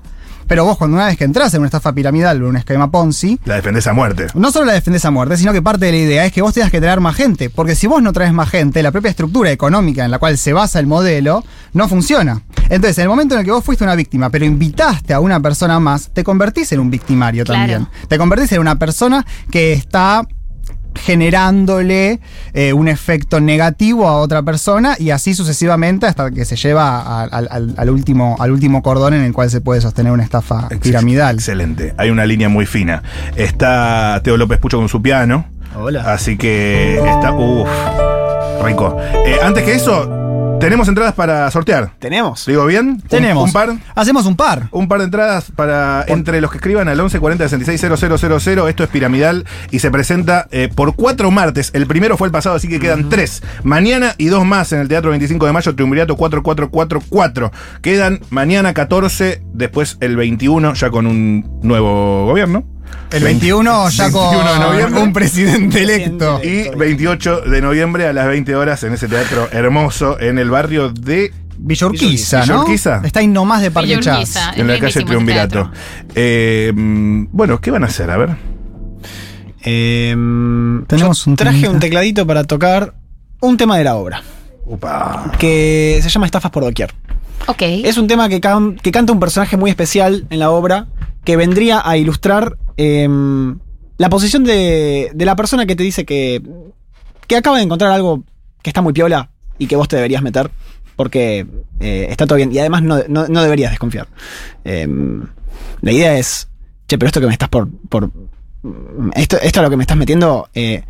pero 0.47 0.63
vos 0.65 0.77
cuando 0.77 0.95
una 0.97 1.07
vez 1.07 1.17
que 1.17 1.23
entras 1.23 1.53
en 1.53 1.59
una 1.61 1.67
estafa 1.67 1.93
piramidal 1.93 2.41
o 2.43 2.49
un 2.49 2.57
esquema 2.57 2.91
Ponzi, 2.91 3.39
La 3.45 3.55
defendés 3.55 3.87
a 3.87 3.93
muerte. 3.93 4.27
no 4.35 4.51
solo 4.51 4.65
la 4.65 4.73
defendés 4.73 5.05
a 5.05 5.11
muerte, 5.11 5.37
sino 5.37 5.53
que 5.53 5.61
parte 5.61 5.85
de 5.85 5.91
la 5.91 5.97
idea 5.97 6.25
es 6.25 6.31
que 6.33 6.41
vos 6.41 6.53
tengas 6.53 6.71
que 6.71 6.79
traer 6.81 6.99
más 6.99 7.15
gente. 7.15 7.49
Porque 7.49 7.75
si 7.75 7.87
vos 7.87 8.01
no 8.01 8.13
traes 8.13 8.33
más 8.33 8.49
gente, 8.49 8.81
la 8.83 8.91
propia 8.91 9.09
estructura 9.09 9.51
económica 9.51 10.05
en 10.05 10.11
la 10.11 10.19
cual 10.19 10.37
se 10.37 10.53
basa 10.53 10.79
el 10.79 10.87
modelo 10.87 11.43
no 11.73 11.87
funciona. 11.87 12.41
Entonces, 12.69 12.97
en 12.97 13.03
el 13.03 13.09
momento 13.09 13.35
en 13.35 13.41
el 13.41 13.45
que 13.45 13.51
vos 13.51 13.63
fuiste 13.63 13.83
una 13.83 13.95
víctima, 13.95 14.29
pero 14.29 14.43
invitaste 14.45 15.13
a 15.13 15.19
una 15.19 15.39
persona 15.39 15.79
más, 15.79 16.09
te 16.13 16.23
convertís 16.23 16.71
en 16.71 16.79
un 16.79 16.89
victimario 16.89 17.43
Claro. 17.43 17.59
también. 17.59 17.87
Te 18.07 18.17
convertís 18.17 18.51
en 18.53 18.59
una 18.61 18.77
persona 18.79 19.25
que 19.51 19.73
está 19.73 20.27
generándole 20.95 22.19
eh, 22.53 22.73
un 22.73 22.87
efecto 22.87 23.39
negativo 23.39 24.07
a 24.07 24.17
otra 24.17 24.41
persona 24.43 24.95
y 24.97 25.09
así 25.11 25.33
sucesivamente 25.33 26.05
hasta 26.05 26.31
que 26.31 26.45
se 26.45 26.55
lleva 26.55 26.99
a- 27.01 27.23
al, 27.23 27.47
al- 27.51 27.73
al 27.77 27.89
último, 27.89 28.35
al 28.39 28.51
último 28.51 28.81
cordón 28.81 29.13
en 29.13 29.21
el 29.23 29.33
cual 29.33 29.49
se 29.49 29.61
puede 29.61 29.81
sostener 29.81 30.11
una 30.11 30.23
estafa 30.23 30.69
piramidal. 30.81 31.35
Excelente. 31.35 31.93
Hay 31.97 32.09
una 32.09 32.25
línea 32.25 32.49
muy 32.49 32.65
fina. 32.65 33.03
Está 33.35 34.21
Teo 34.23 34.37
López 34.37 34.59
Pucho 34.59 34.77
con 34.77 34.89
su 34.89 35.01
piano. 35.01 35.45
Hola. 35.77 36.13
Así 36.13 36.37
que 36.37 36.95
está. 36.97 37.31
Uff. 37.33 37.67
Rico. 38.63 38.97
Eh, 39.25 39.37
antes 39.43 39.63
que 39.63 39.73
eso, 39.75 40.24
tenemos 40.59 40.87
entradas 40.87 41.13
para 41.13 41.49
sortear. 41.51 41.91
Tenemos. 41.99 42.45
¿Digo 42.45 42.65
bien? 42.65 43.01
Tenemos. 43.01 43.45
Un, 43.45 43.53
par. 43.53 43.73
Hacemos 43.95 44.25
un 44.25 44.35
par. 44.35 44.67
Un 44.71 44.87
par 44.87 44.99
de 44.99 45.05
entradas 45.05 45.51
para 45.55 46.03
entre 46.07 46.41
los 46.41 46.51
que 46.51 46.57
escriban 46.57 46.87
al 46.87 46.99
11 46.99 47.19
40 47.19 47.49
66 47.49 47.81
000. 47.81 48.67
Esto 48.67 48.83
es 48.83 48.89
piramidal 48.89 49.45
y 49.71 49.79
se 49.79 49.91
presenta 49.91 50.47
eh, 50.51 50.69
por 50.73 50.95
cuatro 50.95 51.31
martes. 51.31 51.71
El 51.73 51.87
primero 51.87 52.17
fue 52.17 52.27
el 52.27 52.31
pasado, 52.31 52.55
así 52.55 52.67
que 52.67 52.79
quedan 52.79 53.09
tres. 53.09 53.43
Mañana 53.63 54.15
y 54.17 54.27
dos 54.27 54.45
más 54.45 54.71
en 54.71 54.79
el 54.79 54.87
Teatro 54.87 55.11
25 55.11 55.45
de 55.45 55.51
Mayo, 55.51 55.75
Triunvirato 55.75 56.15
4444. 56.15 57.51
Quedan 57.81 58.19
mañana 58.29 58.73
14, 58.73 59.41
después 59.53 59.97
el 59.99 60.15
21, 60.15 60.73
ya 60.73 60.89
con 60.89 61.07
un 61.07 61.59
nuevo 61.61 62.25
gobierno. 62.25 62.74
El 63.11 63.23
21 63.23 63.89
ya 63.89 64.03
21 64.05 64.31
de 64.31 64.45
con 64.49 64.59
noviembre. 64.59 65.01
un 65.03 65.13
presidente 65.13 65.83
electo. 65.83 66.41
Y 66.43 66.69
28 66.75 67.41
de 67.41 67.61
noviembre 67.61 68.07
a 68.07 68.13
las 68.13 68.27
20 68.27 68.55
horas 68.55 68.83
en 68.83 68.93
ese 68.93 69.07
teatro 69.07 69.47
hermoso 69.51 70.19
en 70.19 70.37
el 70.39 70.49
barrio 70.49 70.89
de. 70.89 71.31
Villa 71.57 71.87
¿no? 71.87 72.61
Urquiza. 72.61 73.01
Está 73.05 73.21
ahí 73.21 73.27
nomás 73.27 73.61
de 73.61 73.71
Parque 73.71 73.97
Chas. 74.01 74.35
En 74.57 74.67
la 74.67 74.77
calle 74.79 75.03
Triunvirato. 75.03 75.71
Eh, 76.13 76.71
bueno, 76.75 77.61
¿qué 77.61 77.71
van 77.71 77.83
a 77.83 77.87
hacer? 77.87 78.09
A 78.11 78.17
ver. 78.17 78.35
Em, 79.61 80.85
Tenemos 80.85 81.25
yo 81.25 81.31
un 81.31 81.37
traje 81.37 81.53
temita. 81.57 81.71
un 81.71 81.79
tecladito 81.79 82.27
para 82.27 82.43
tocar 82.43 82.93
un 83.41 83.57
tema 83.57 83.77
de 83.77 83.83
la 83.83 83.95
obra, 83.95 84.21
Upa. 84.65 85.31
que 85.39 85.99
se 86.03 86.09
llama 86.09 86.25
Estafas 86.25 86.51
por 86.51 86.63
doquier. 86.63 86.93
Ok. 87.47 87.61
Es 87.61 87.97
un 87.97 88.07
tema 88.07 88.29
que, 88.29 88.39
can- 88.41 88.75
que 88.75 88.91
canta 88.91 89.13
un 89.13 89.19
personaje 89.19 89.57
muy 89.57 89.69
especial 89.69 90.25
en 90.29 90.39
la 90.39 90.51
obra, 90.51 90.87
que 91.23 91.35
vendría 91.37 91.81
a 91.83 91.97
ilustrar 91.97 92.57
em, 92.77 93.57
la 93.97 94.09
posición 94.09 94.43
de, 94.43 95.11
de 95.13 95.25
la 95.25 95.35
persona 95.35 95.65
que 95.65 95.75
te 95.75 95.83
dice 95.83 96.05
que, 96.05 96.41
que 97.27 97.37
acaba 97.37 97.57
de 97.57 97.63
encontrar 97.63 97.91
algo 97.91 98.23
que 98.61 98.69
está 98.69 98.81
muy 98.81 98.93
piola 98.93 99.29
y 99.57 99.67
que 99.67 99.75
vos 99.75 99.87
te 99.87 99.95
deberías 99.95 100.21
meter, 100.21 100.51
porque 100.95 101.45
eh, 101.79 102.07
está 102.09 102.25
todo 102.27 102.37
bien. 102.37 102.51
Y 102.51 102.59
además 102.59 102.83
no, 102.83 102.99
no- 103.07 103.27
no 103.27 103.43
deberías 103.43 103.71
desconfiar. 103.71 104.07
Em, 104.63 105.23
la 105.81 105.91
idea 105.91 106.17
es, 106.17 106.47
che, 106.87 106.97
pero 106.97 107.07
esto 107.07 107.19
que 107.21 107.27
me 107.27 107.33
estás 107.33 107.49
por... 107.49 107.69
por 107.89 108.11
esto, 109.15 109.37
esto 109.41 109.59
a 109.59 109.63
lo 109.63 109.69
que 109.69 109.77
me 109.77 109.83
estás 109.83 109.97
metiendo 109.97 110.49
eh, 110.53 110.83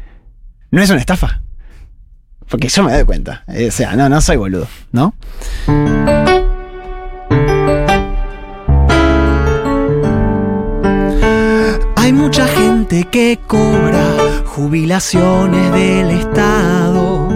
no 0.72 0.82
es 0.82 0.90
una 0.90 1.00
estafa. 1.00 1.42
Porque 2.50 2.70
yo 2.70 2.84
me 2.84 2.94
doy 2.94 3.04
cuenta. 3.04 3.44
Eh, 3.48 3.68
o 3.68 3.72
sea, 3.72 3.96
no, 3.96 4.08
no 4.08 4.22
soy 4.22 4.38
boludo, 4.38 4.68
¿no? 4.92 5.14
Gente 12.96 13.10
que 13.10 13.40
cobra 13.46 14.06
jubilaciones 14.46 15.72
del 15.74 16.12
Estado 16.12 17.28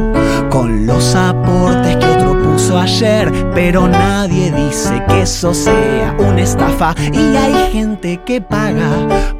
con 0.49 0.85
los 0.85 1.15
aportes 1.15 1.97
que 1.97 2.05
otro 2.05 2.41
puso 2.41 2.79
ayer, 2.79 3.29
pero 3.53 3.89
nadie 3.89 4.53
dice 4.53 5.03
que 5.09 5.23
eso 5.23 5.53
sea 5.53 6.15
una 6.17 6.41
estafa. 6.41 6.95
Y 7.11 7.35
hay 7.35 7.73
gente 7.73 8.21
que 8.25 8.39
paga 8.39 8.89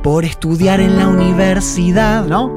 por 0.03 0.25
estudiar 0.25 0.81
en 0.81 0.97
la 0.97 1.07
universidad, 1.07 2.25
¿no? 2.25 2.51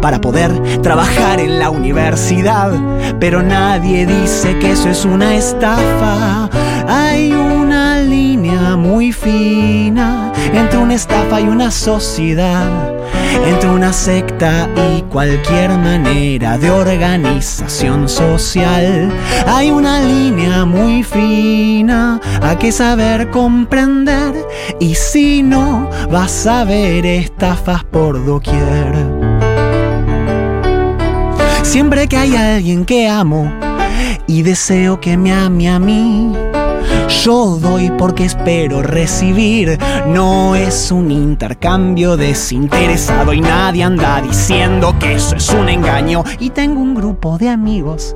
Para 0.00 0.20
poder 0.20 0.80
trabajar 0.80 1.40
en 1.40 1.58
la 1.58 1.70
universidad, 1.70 2.70
pero 3.18 3.42
nadie 3.42 4.06
dice 4.06 4.56
que 4.60 4.72
eso 4.72 4.88
es 4.88 5.04
una 5.04 5.34
estafa. 5.34 6.48
Hay 6.86 7.32
una 7.32 8.00
línea 8.02 8.76
muy 8.76 9.10
fina 9.10 9.67
estafa 10.98 11.40
y 11.40 11.44
una 11.44 11.70
sociedad, 11.70 12.92
entre 13.46 13.70
una 13.70 13.92
secta 13.92 14.68
y 14.90 15.02
cualquier 15.02 15.70
manera 15.70 16.58
de 16.58 16.72
organización 16.72 18.08
social. 18.08 19.08
Hay 19.46 19.70
una 19.70 20.00
línea 20.00 20.64
muy 20.64 21.04
fina, 21.04 22.20
hay 22.42 22.56
que 22.56 22.72
saber 22.72 23.30
comprender 23.30 24.34
y 24.80 24.96
si 24.96 25.44
no 25.44 25.88
vas 26.10 26.48
a 26.48 26.64
ver 26.64 27.06
estafas 27.06 27.84
por 27.84 28.24
doquier. 28.26 28.92
Siempre 31.62 32.08
que 32.08 32.16
hay 32.16 32.34
alguien 32.34 32.84
que 32.84 33.08
amo 33.08 33.52
y 34.26 34.42
deseo 34.42 35.00
que 35.00 35.16
me 35.16 35.32
ame 35.32 35.70
a 35.70 35.78
mí, 35.78 36.32
yo 37.08 37.58
doy 37.60 37.90
porque 37.98 38.24
espero 38.24 38.82
recibir. 38.82 39.78
No 40.08 40.54
es 40.54 40.90
un 40.90 41.10
intercambio 41.10 42.16
desinteresado 42.16 43.32
y 43.32 43.40
nadie 43.40 43.84
anda 43.84 44.20
diciendo 44.20 44.94
que 44.98 45.14
eso 45.14 45.36
es 45.36 45.48
un 45.50 45.68
engaño. 45.68 46.24
Y 46.38 46.50
tengo 46.50 46.80
un 46.80 46.94
grupo 46.94 47.38
de 47.38 47.48
amigos 47.48 48.14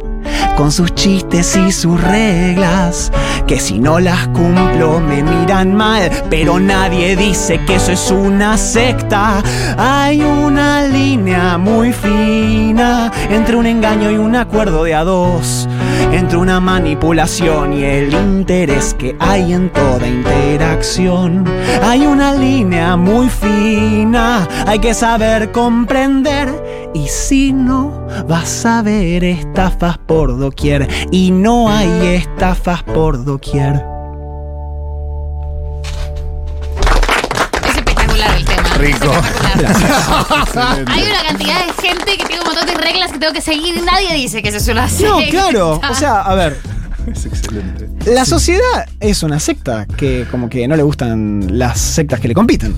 con 0.57 0.71
sus 0.71 0.95
chistes 0.95 1.57
y 1.57 1.73
sus 1.73 2.01
reglas, 2.01 3.11
que 3.47 3.59
si 3.59 3.79
no 3.79 3.99
las 3.99 4.29
cumplo 4.29 5.01
me 5.01 5.23
miran 5.23 5.75
mal, 5.75 6.11
pero 6.31 6.61
nadie 6.61 7.17
dice 7.17 7.61
que 7.65 7.77
eso 7.77 7.93
es 7.93 8.11
una 8.11 8.57
secta. 8.57 9.43
Hay 9.77 10.21
una 10.21 10.83
línea 10.83 11.59
muy 11.59 11.93
fina 11.93 13.11
entre 13.31 13.57
un 13.57 13.67
engaño 13.67 14.11
y 14.11 14.17
un 14.17 14.37
acuerdo 14.37 14.85
de 14.85 14.95
a 14.95 15.05
dos, 15.05 15.69
entre 16.13 16.37
una 16.37 16.61
manipulación 16.61 17.73
y 17.73 17.85
el 17.85 18.13
interés 18.13 18.95
que 18.95 19.17
hay 19.19 19.53
en 19.53 19.71
toda 19.71 20.07
interacción. 20.07 21.45
Hay 21.83 22.07
una 22.07 22.35
línea 22.35 22.97
muy 22.97 23.29
fina, 23.29 24.47
hay 24.67 24.79
que 24.79 24.93
saber 24.95 25.51
comprender 25.53 26.91
y 26.95 27.09
si 27.09 27.53
no 27.53 28.07
vas 28.29 28.67
a 28.67 28.83
ver 28.83 29.25
estafas 29.25 29.97
por 29.99 30.39
doquier 30.39 30.87
y 31.11 31.31
no 31.31 31.71
hay 31.71 32.17
estafas 32.17 32.83
por 32.83 33.25
doquier. 33.25 33.83
Es 37.67 37.77
espectacular 37.77 38.37
el. 38.37 38.52
Rico. 38.83 39.13
Hay 40.89 41.03
una 41.05 41.23
cantidad 41.29 41.67
de 41.67 41.73
gente 41.81 42.17
que 42.19 42.25
tiene 42.25 42.41
un 42.41 42.47
montón 42.47 42.67
de 42.67 42.75
reglas 42.75 43.13
que 43.13 43.19
tengo 43.21 43.33
que 43.33 43.41
seguir 43.41 43.77
y 43.77 43.81
nadie 43.81 44.13
dice 44.15 44.43
que 44.43 44.49
eso 44.49 44.59
es 44.59 44.67
una 44.67 44.89
No, 44.89 45.19
claro, 45.31 45.81
o 45.89 45.95
sea, 45.95 46.23
a 46.23 46.35
ver, 46.35 46.59
Es 47.07 47.25
excelente. 47.27 47.89
la 48.13 48.25
sociedad 48.25 48.87
es 48.99 49.23
una 49.23 49.39
secta 49.39 49.87
que 49.87 50.27
como 50.31 50.49
que 50.49 50.67
no 50.67 50.75
le 50.75 50.83
gustan 50.83 51.59
las 51.59 51.81
sectas 51.81 52.19
que 52.19 52.27
le 52.27 52.35
compiten. 52.35 52.75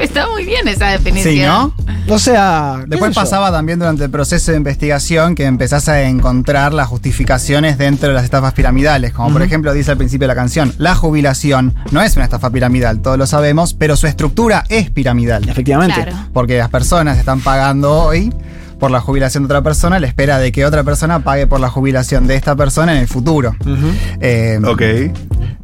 Está 0.00 0.28
muy 0.28 0.44
bien 0.44 0.66
esa 0.68 0.88
definición. 0.88 1.34
Sí, 1.34 1.42
¿no? 1.42 1.74
O 2.14 2.18
sea, 2.18 2.82
Después 2.86 3.14
pasaba 3.14 3.52
también 3.52 3.78
durante 3.78 4.04
el 4.04 4.10
proceso 4.10 4.50
de 4.50 4.56
investigación 4.56 5.34
que 5.34 5.44
empezás 5.44 5.88
a 5.88 6.02
encontrar 6.02 6.72
las 6.72 6.88
justificaciones 6.88 7.78
dentro 7.78 8.08
de 8.08 8.14
las 8.14 8.24
estafas 8.24 8.52
piramidales. 8.54 9.12
Como 9.12 9.32
por 9.32 9.42
ejemplo 9.42 9.72
dice 9.72 9.90
al 9.92 9.96
principio 9.96 10.24
de 10.26 10.28
la 10.28 10.34
canción, 10.34 10.74
la 10.78 10.94
jubilación 10.94 11.74
no 11.92 12.00
es 12.02 12.16
una 12.16 12.24
estafa 12.24 12.50
piramidal, 12.50 13.00
todos 13.00 13.18
lo 13.18 13.26
sabemos, 13.26 13.74
pero 13.74 13.96
su 13.96 14.06
estructura 14.06 14.64
es 14.68 14.90
piramidal. 14.90 15.48
Efectivamente. 15.48 15.94
Claro. 16.02 16.16
Porque 16.32 16.58
las 16.58 16.70
personas 16.70 17.18
están 17.18 17.40
pagando 17.40 17.92
hoy 17.92 18.32
por 18.78 18.90
la 18.90 19.00
jubilación 19.00 19.42
de 19.42 19.46
otra 19.46 19.62
persona, 19.62 19.96
a 19.96 20.00
la 20.00 20.06
espera 20.06 20.38
de 20.38 20.52
que 20.52 20.64
otra 20.64 20.82
persona 20.82 21.20
pague 21.22 21.46
por 21.46 21.60
la 21.60 21.68
jubilación 21.68 22.26
de 22.26 22.34
esta 22.34 22.56
persona 22.56 22.92
en 22.92 22.98
el 22.98 23.08
futuro. 23.08 23.54
Eh, 24.20 24.58
Ok. 24.64 24.82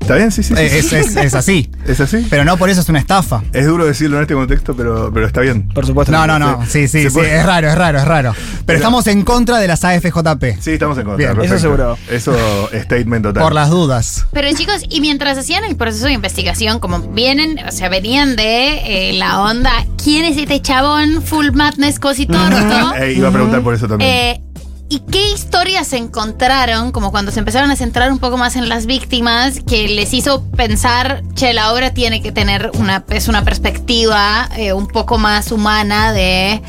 ¿Está 0.01 0.15
bien? 0.17 0.31
Sí, 0.31 0.43
sí, 0.43 0.55
sí. 0.55 0.63
es, 0.63 0.89
sí. 0.89 0.97
es- 0.97 1.17
es 1.17 1.35
así. 1.35 1.71
¿Es 1.87 2.01
así? 2.01 2.27
Pero 2.31 2.45
no 2.45 2.57
por 2.57 2.71
eso 2.71 2.81
es 2.81 2.89
una 2.89 2.99
estafa. 2.99 3.43
Es 3.53 3.67
duro 3.67 3.85
decirlo 3.87 4.17
en 4.17 4.23
este 4.23 4.35
contexto, 4.35 4.75
pero, 4.77 5.11
pero 5.13 5.27
está 5.27 5.41
bien. 5.41 5.69
Por 5.69 5.87
supuesto. 5.87 6.13
No, 6.13 6.27
no, 6.27 6.39
no. 6.39 6.65
Sí, 6.67 6.89
sí, 6.89 7.03
sí. 7.05 7.11
puede- 7.11 7.37
Es 7.39 7.45
raro, 7.47 7.69
es 7.69 7.75
raro, 7.77 7.99
es 7.99 8.05
raro. 8.05 8.35
Pero 8.65 8.79
estamos 8.79 9.07
en 9.07 9.23
contra 9.23 9.59
de 9.59 9.69
las 9.69 9.85
AFJP. 9.85 10.59
Sí, 10.61 10.73
estamos 10.73 10.97
en 10.99 11.05
contra. 11.05 11.17
Bien, 11.17 11.31
perfecto. 11.31 11.55
eso 11.57 11.59
seguro. 11.63 11.99
Eso, 12.11 12.69
statement 12.73 13.25
total. 13.25 13.43
Por 13.43 13.55
las 13.55 13.71
dudas. 13.71 14.27
Pero 14.33 14.49
chicos, 14.57 14.83
y 14.89 15.01
mientras 15.01 15.39
hacían 15.39 15.65
el 15.65 15.77
proceso 15.77 16.07
de 16.07 16.13
investigación, 16.13 16.79
como 16.81 17.01
vienen, 17.01 17.59
o 17.67 17.73
sea, 17.73 17.89
venían 17.89 18.37
de 18.37 19.11
eh, 19.11 19.13
la 19.15 19.41
onda, 19.41 19.73
¿quién 20.03 20.25
es 20.25 20.37
este 20.37 20.61
chabón? 20.61 21.23
Full 21.23 21.51
Madness, 21.53 21.99
Cosi 21.99 22.27
Torto. 22.27 22.57
Eh, 23.01 23.13
iba 23.17 23.29
a 23.29 23.33
preguntar 23.33 23.63
por 23.63 23.75
eso 23.75 23.87
también. 23.89 24.11
Eh, 24.11 24.41
¿Y 24.89 25.01
qué 25.01 25.33
historias 25.33 25.89
se 25.89 25.97
encontraron, 25.97 26.93
como 26.93 27.11
cuando 27.11 27.33
se 27.33 27.41
empezaron 27.41 27.71
a 27.73 27.77
centrar 27.77 28.13
un 28.13 28.21
poco 28.21 28.37
más 28.37 28.55
en 28.55 28.69
las 28.69 28.87
víctimas, 28.87 29.61
que 29.67 29.89
les 29.89 30.15
hizo 30.15 30.45
pensar, 30.51 31.23
che, 31.35 31.53
la 31.53 31.73
obra 31.73 31.93
tiene 31.93 32.23
que 32.23 32.31
tener 32.31 32.71
una, 32.75 33.05
es 33.09 33.27
una 33.27 33.43
perspectiva 33.43 34.49
eh, 34.57 34.73
un 34.73 34.87
poco 34.87 35.19
más 35.19 35.51
humana 35.51 36.13
de... 36.13 36.63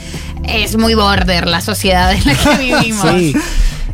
Es 0.44 0.78
muy 0.78 0.94
border 0.94 1.48
la 1.48 1.62
sociedad 1.62 2.14
en 2.14 2.26
la 2.26 2.34
que 2.36 2.58
vivimos. 2.58 3.10
Sí. 3.12 3.36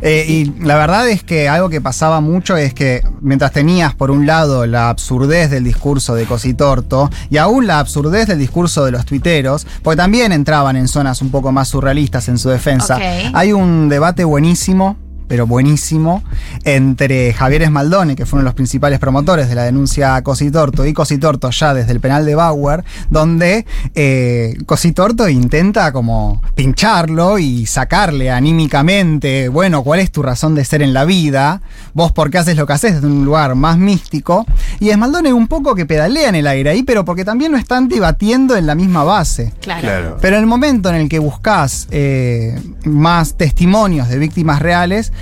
Eh, 0.06 0.26
y 0.28 0.44
la 0.62 0.76
verdad 0.76 1.08
es 1.08 1.22
que 1.22 1.48
algo 1.48 1.70
que 1.70 1.80
pasaba 1.80 2.20
mucho 2.20 2.58
es 2.58 2.74
que 2.74 3.02
mientras 3.22 3.52
tenías 3.52 3.94
por 3.94 4.10
un 4.10 4.26
lado 4.26 4.66
la 4.66 4.90
absurdez 4.90 5.48
del 5.48 5.64
discurso 5.64 6.14
de 6.14 6.26
Cositorto 6.26 7.10
y 7.30 7.38
aún 7.38 7.66
la 7.66 7.78
absurdez 7.78 8.26
del 8.26 8.38
discurso 8.38 8.84
de 8.84 8.90
los 8.90 9.06
tuiteros, 9.06 9.66
porque 9.82 9.96
también 9.96 10.32
entraban 10.32 10.76
en 10.76 10.88
zonas 10.88 11.22
un 11.22 11.30
poco 11.30 11.52
más 11.52 11.68
surrealistas 11.68 12.28
en 12.28 12.36
su 12.36 12.50
defensa, 12.50 12.98
hay 13.32 13.54
un 13.54 13.88
debate 13.88 14.24
buenísimo 14.24 14.98
pero 15.28 15.46
buenísimo, 15.46 16.22
entre 16.64 17.32
Javier 17.32 17.62
Esmaldone, 17.62 18.16
que 18.16 18.26
fue 18.26 18.38
uno 18.38 18.44
de 18.44 18.48
los 18.48 18.54
principales 18.54 18.98
promotores 18.98 19.48
de 19.48 19.54
la 19.54 19.64
denuncia 19.64 20.16
a 20.16 20.22
Cositorto, 20.22 20.86
y 20.86 20.92
Cositorto 20.92 21.50
ya 21.50 21.74
desde 21.74 21.92
el 21.92 22.00
penal 22.00 22.24
de 22.26 22.34
Bauer, 22.34 22.84
donde 23.10 23.66
eh, 23.94 24.56
Cositorto 24.66 25.28
intenta 25.28 25.92
como 25.92 26.42
pincharlo 26.54 27.38
y 27.38 27.66
sacarle 27.66 28.30
anímicamente, 28.30 29.48
bueno, 29.48 29.82
¿cuál 29.82 30.00
es 30.00 30.10
tu 30.10 30.22
razón 30.22 30.54
de 30.54 30.64
ser 30.64 30.82
en 30.82 30.92
la 30.92 31.04
vida? 31.04 31.62
Vos 31.92 32.12
por 32.12 32.30
qué 32.30 32.38
haces 32.38 32.56
lo 32.56 32.66
que 32.66 32.72
haces 32.72 32.94
desde 32.94 33.06
un 33.06 33.24
lugar 33.24 33.54
más 33.54 33.78
místico. 33.78 34.46
Y 34.80 34.90
Esmaldone 34.90 35.32
un 35.32 35.48
poco 35.48 35.74
que 35.74 35.86
pedalea 35.86 36.28
en 36.28 36.34
el 36.34 36.46
aire 36.46 36.70
ahí, 36.70 36.82
pero 36.82 37.04
porque 37.04 37.24
también 37.24 37.52
lo 37.52 37.58
están 37.58 37.88
debatiendo 37.88 38.56
en 38.56 38.66
la 38.66 38.74
misma 38.74 39.04
base. 39.04 39.52
Claro. 39.60 39.82
Claro. 39.82 40.18
Pero 40.20 40.36
en 40.36 40.42
el 40.42 40.46
momento 40.46 40.88
en 40.88 40.96
el 40.96 41.08
que 41.08 41.18
buscas 41.18 41.88
eh, 41.90 42.58
más 42.84 43.34
testimonios 43.34 44.08
de 44.08 44.18
víctimas 44.18 44.60
reales, 44.60 45.12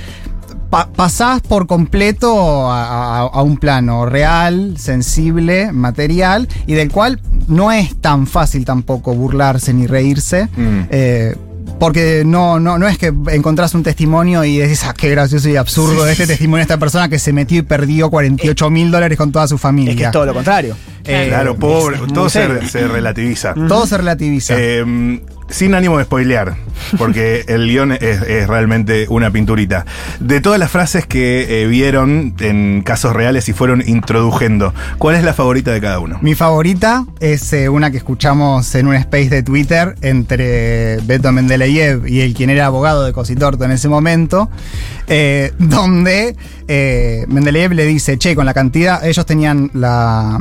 pa- 0.71 0.89
pasás 0.93 1.41
por 1.43 1.67
completo 1.67 2.71
a, 2.71 3.19
a- 3.19 3.27
a 3.29 3.43
un 3.43 3.57
plano 3.57 4.07
real, 4.07 4.75
sensible, 4.79 5.73
material, 5.73 6.49
y 6.67 6.75
del 6.75 6.91
cual 6.91 7.21
no 7.49 7.73
es 7.73 7.95
tan 8.01 8.27
fácil 8.27 8.65
tampoco 8.65 9.15
burlarse 9.15 9.73
ni 9.75 9.87
reírse. 9.87 10.45
Mm. 10.57 10.81
eh, 10.91 11.37
porque 11.79 12.23
no, 12.25 12.61
no, 12.61 12.79
no 12.79 12.87
es 12.87 12.97
que 12.97 13.13
encontrás 13.31 13.75
un 13.75 13.83
testimonio 13.83 14.45
y 14.45 14.59
decís, 14.59 14.85
ah, 14.85 14.95
qué 14.97 15.09
gracioso 15.11 15.49
y 15.49 15.57
absurdo 15.57 16.07
este 16.07 16.29
testimonio 16.29 16.59
de 16.59 16.63
esta 16.63 16.79
persona 16.79 17.09
que 17.09 17.19
se 17.19 17.33
metió 17.33 17.59
y 17.59 17.63
perdió 17.63 18.09
48 18.09 18.71
mil 18.71 18.93
dólares 18.93 19.19
con 19.19 19.33
toda 19.33 19.49
su 19.49 19.59
familia. 19.59 19.91
Es 19.93 19.97
que 19.97 20.05
es 20.05 20.11
todo 20.13 20.25
lo 20.27 20.33
contrario. 20.35 20.77
Eh, 21.05 21.27
Claro, 21.29 21.57
pobre, 21.57 21.99
todo 22.15 22.29
se, 22.29 22.69
se 22.69 22.87
relativiza. 22.87 23.55
Todo 23.67 23.87
se 23.87 23.97
relativiza. 23.99 24.55
Eh, 24.57 25.21
sin 25.53 25.75
ánimo 25.75 25.99
de 25.99 26.05
spoilear, 26.05 26.57
porque 26.99 27.45
el 27.49 27.69
guion 27.69 27.93
es, 27.93 28.23
es 28.23 28.49
realmente 28.49 29.07
una 29.09 29.31
pinturita. 29.31 29.87
De 30.19 30.41
todas 30.41 30.59
las 30.59 30.71
frases 30.71 31.07
que 31.07 31.63
eh, 31.63 31.67
vieron 31.67 32.35
en 32.41 32.83
casos 32.83 33.15
reales 33.15 33.49
y 33.49 33.53
fueron 33.53 33.83
introduciendo, 33.87 34.75
¿cuál 34.99 35.17
es 35.17 35.25
la 35.25 35.35
favorita 35.35 35.73
de 35.73 35.81
cada 35.81 35.99
uno? 35.99 36.19
Mi 36.23 36.35
favorita 36.35 37.05
es 37.21 37.53
eh, 37.53 37.69
una 37.69 37.91
que 37.91 37.99
escuchamos 37.99 38.75
en 38.75 38.87
un 38.87 38.95
space 38.95 39.29
de 39.29 39.43
Twitter 39.43 39.95
entre 40.01 40.99
Beto 41.03 41.31
Mendeleev 41.33 42.07
y 42.07 42.21
el 42.21 42.35
quien 42.35 42.51
era 42.51 42.67
abogado 42.67 43.05
de 43.05 43.13
Cositorto 43.13 43.65
en 43.65 43.73
ese 43.73 43.89
momento, 43.89 44.51
eh, 45.07 45.53
donde 45.59 46.37
eh, 46.69 47.25
Mendeleev 47.29 47.73
le 47.73 47.85
dice, 47.85 48.19
che, 48.19 48.35
con 48.35 48.47
la 48.47 48.55
cantidad, 48.55 49.05
ellos 49.07 49.27
tenían 49.27 49.71
la... 49.75 50.39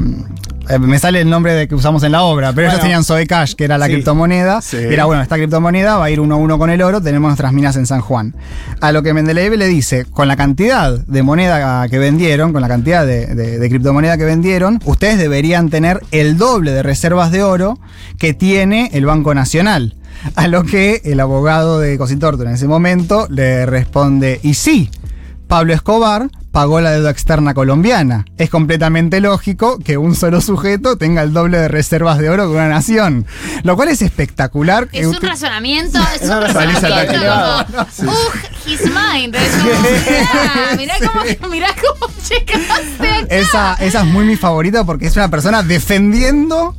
eh, 0.70 0.80
me 0.80 1.00
sale 1.00 1.22
el 1.22 1.30
nombre 1.30 1.54
de 1.54 1.68
que 1.68 1.76
usamos 1.76 2.04
en 2.04 2.12
la 2.14 2.24
obra, 2.24 2.54
pero 2.54 2.68
ellos 2.70 2.80
tenían 2.80 3.04
Zoe 3.04 3.26
Cash, 3.28 3.54
que 3.56 3.64
era 3.66 3.78
la 3.78 3.88
Sí. 3.88 3.94
criptomoneda. 3.94 4.62
Sí. 4.62 4.78
Era, 4.78 5.06
bueno, 5.06 5.22
esta 5.22 5.36
criptomoneda 5.36 5.98
va 5.98 6.06
a 6.06 6.10
ir 6.12 6.20
uno 6.20 6.36
a 6.36 6.38
uno 6.38 6.58
con 6.58 6.70
el 6.70 6.82
oro, 6.82 7.02
tenemos 7.02 7.30
nuestras 7.30 7.52
minas 7.54 7.76
en 7.76 7.86
San 7.86 8.02
Juan. 8.02 8.36
A 8.80 8.92
lo 8.92 9.04
que 9.04 9.14
Mendeleev 9.14 9.54
le 9.58 9.68
dice, 9.68 10.06
con 10.06 10.28
la 10.28 10.36
cantidad 10.38 10.98
de 11.06 11.24
moneda 11.24 11.88
que 11.90 11.98
vendieron, 12.00 12.54
con 12.54 12.62
la 12.62 12.68
cantidad 12.68 13.06
de, 13.06 13.28
de- 13.36 13.60
de 13.60 13.70
criptomoneda 13.70 14.18
que 14.18 14.26
vendieron, 14.26 14.80
ustedes 14.86 15.18
deberían 15.18 15.70
tener 15.70 16.02
el 16.12 16.38
doble 16.38 16.72
de 16.72 16.84
reservas 16.84 17.32
de 17.32 17.44
oro 17.44 17.80
que 18.18 18.34
tiene 18.34 18.90
el 18.94 19.06
Banco 19.06 19.34
Nacional. 19.34 19.96
A 20.36 20.48
lo 20.48 20.64
que 20.64 21.02
el 21.06 21.20
abogado 21.20 21.80
de 21.80 21.98
Cositorto 21.98 22.44
en 22.44 22.50
ese 22.52 22.68
momento 22.68 23.28
le 23.30 23.66
responde, 23.66 24.40
y 24.44 24.54
sí, 24.54 24.90
Pablo 25.48 25.74
Escobar 25.74 26.30
pagó 26.52 26.82
la 26.82 26.92
deuda 26.92 27.12
externa 27.12 27.54
colombiana. 27.54 28.26
Es 28.38 28.50
completamente 28.50 29.20
lógico 29.22 29.80
que 29.80 29.98
un 29.98 30.16
solo 30.16 30.42
sujeto 30.42 30.98
tenga 30.98 31.24
el 31.24 31.34
doble 31.34 31.58
de 31.58 31.68
reservas 31.68 32.20
de 32.20 32.30
oro 32.30 32.46
que 32.48 32.56
una 32.56 32.70
nación. 32.70 33.26
Lo 33.64 33.76
cual 33.76 33.90
es 33.90 34.02
espectacular. 34.02 34.88
Es 34.92 35.08
un 35.08 35.22
razonamiento, 35.22 36.00
es 36.16 36.22
un 36.22 36.42
razonamiento 36.42 36.88
como, 37.98 38.12
ugh, 38.12 38.34
his 38.66 38.82
mind. 38.84 39.36
Es 39.36 39.52
como, 39.58 40.78
mirá, 40.78 40.96
mirá 40.98 41.12
cómo, 41.40 41.50
mirá 41.52 41.68
cómo 41.76 42.14
llegaste 42.30 43.10
acá. 43.10 43.36
esa, 43.36 43.74
esa 43.76 44.02
es 44.02 44.08
muy 44.08 44.26
mi 44.26 44.36
favorita 44.36 44.84
porque 44.84 45.08
es 45.08 45.16
una 45.16 45.30
persona 45.30 45.64
defendiendo 45.64 46.76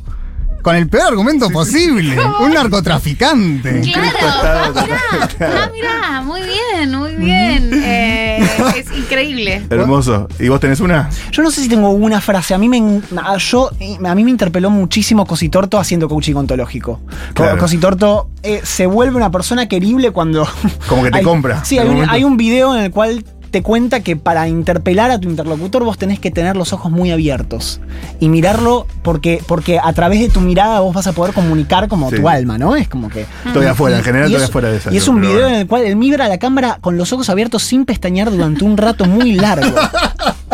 con 0.63 0.75
el 0.75 0.87
peor 0.87 1.09
argumento 1.09 1.49
posible. 1.51 2.17
Un 2.39 2.53
narcotraficante. 2.53 3.81
Claro, 3.81 4.09
ah, 4.43 4.71
mirá, 4.83 5.63
ah, 5.65 5.69
mirá, 5.71 6.21
muy 6.21 6.41
bien, 6.41 6.95
muy 6.95 7.15
bien. 7.15 7.69
Eh, 7.85 8.39
es 8.77 8.97
increíble. 8.97 9.65
Hermoso. 9.69 10.27
¿Y 10.39 10.47
vos 10.47 10.59
tenés 10.59 10.79
una? 10.79 11.09
Yo 11.31 11.43
no 11.43 11.51
sé 11.51 11.61
si 11.61 11.69
tengo 11.69 11.89
una 11.89 12.21
frase. 12.21 12.53
A 12.53 12.57
mí 12.57 12.67
me, 12.69 13.01
a, 13.21 13.37
yo, 13.37 13.69
a 14.05 14.15
mí 14.15 14.23
me 14.23 14.31
interpeló 14.31 14.69
muchísimo 14.69 15.25
Cositorto 15.27 15.77
haciendo 15.79 16.07
coaching 16.07 16.35
ontológico. 16.35 17.01
Co- 17.03 17.43
Claro. 17.43 17.57
Cositorto 17.57 18.29
eh, 18.41 18.61
se 18.63 18.85
vuelve 18.87 19.17
una 19.17 19.29
persona 19.31 19.67
querible 19.67 20.11
cuando. 20.11 20.47
Como 20.87 21.03
que 21.03 21.11
te 21.11 21.17
hay- 21.19 21.23
compra. 21.23 21.63
Sí, 21.65 21.77
un 21.77 22.09
hay 22.09 22.23
un 22.23 22.37
video 22.37 22.75
en 22.75 22.83
el 22.85 22.91
cual 22.91 23.23
te 23.53 23.61
cuenta 23.61 23.99
que 23.99 24.15
para 24.15 24.47
interpelar 24.47 25.11
a 25.11 25.19
tu 25.19 25.29
interlocutor 25.29 25.83
vos 25.83 25.99
tenés 25.99 26.19
que 26.19 26.31
tener 26.31 26.55
los 26.57 26.73
ojos 26.73 26.91
muy 26.91 27.11
abiertos 27.11 27.79
y 28.19 28.27
mirarlo 28.27 28.87
porque, 29.03 29.43
porque 29.47 29.77
a 29.81 29.93
través 29.93 30.19
de 30.21 30.29
tu 30.29 30.41
mirada 30.41 30.79
vos 30.79 30.95
vas 30.95 31.05
a 31.05 31.13
poder 31.13 31.35
comunicar 31.35 31.87
como 31.87 32.09
Sí. 32.09 32.15
tu 32.15 32.27
alma, 32.27 32.57
¿no? 32.57 32.75
Es 32.75 32.89
como 32.89 33.09
que... 33.09 33.27
Estoy 33.45 33.67
afuera, 33.67 33.99
en 33.99 34.03
general 34.03 34.27
Y 34.27 34.33
estoy 34.33 34.43
es, 34.43 34.49
afuera 34.49 34.69
de 34.71 34.77
esa. 34.77 34.91
y 34.91 34.97
es 34.97 35.07
un 35.07 35.21
video 35.21 35.33
bueno. 35.33 35.49
en 35.49 35.55
el 35.61 35.67
cual 35.67 35.83
él 35.83 35.95
mira 35.95 36.25
a 36.25 36.29
la 36.29 36.39
cámara 36.39 36.79
con 36.81 36.97
los 36.97 37.13
ojos 37.13 37.29
abiertos 37.29 37.61
sin 37.61 37.85
pestañear 37.85 38.31
durante 38.31 38.65
un 38.65 38.75
rato 38.75 39.05
muy 39.05 39.33
largo. 39.33 39.75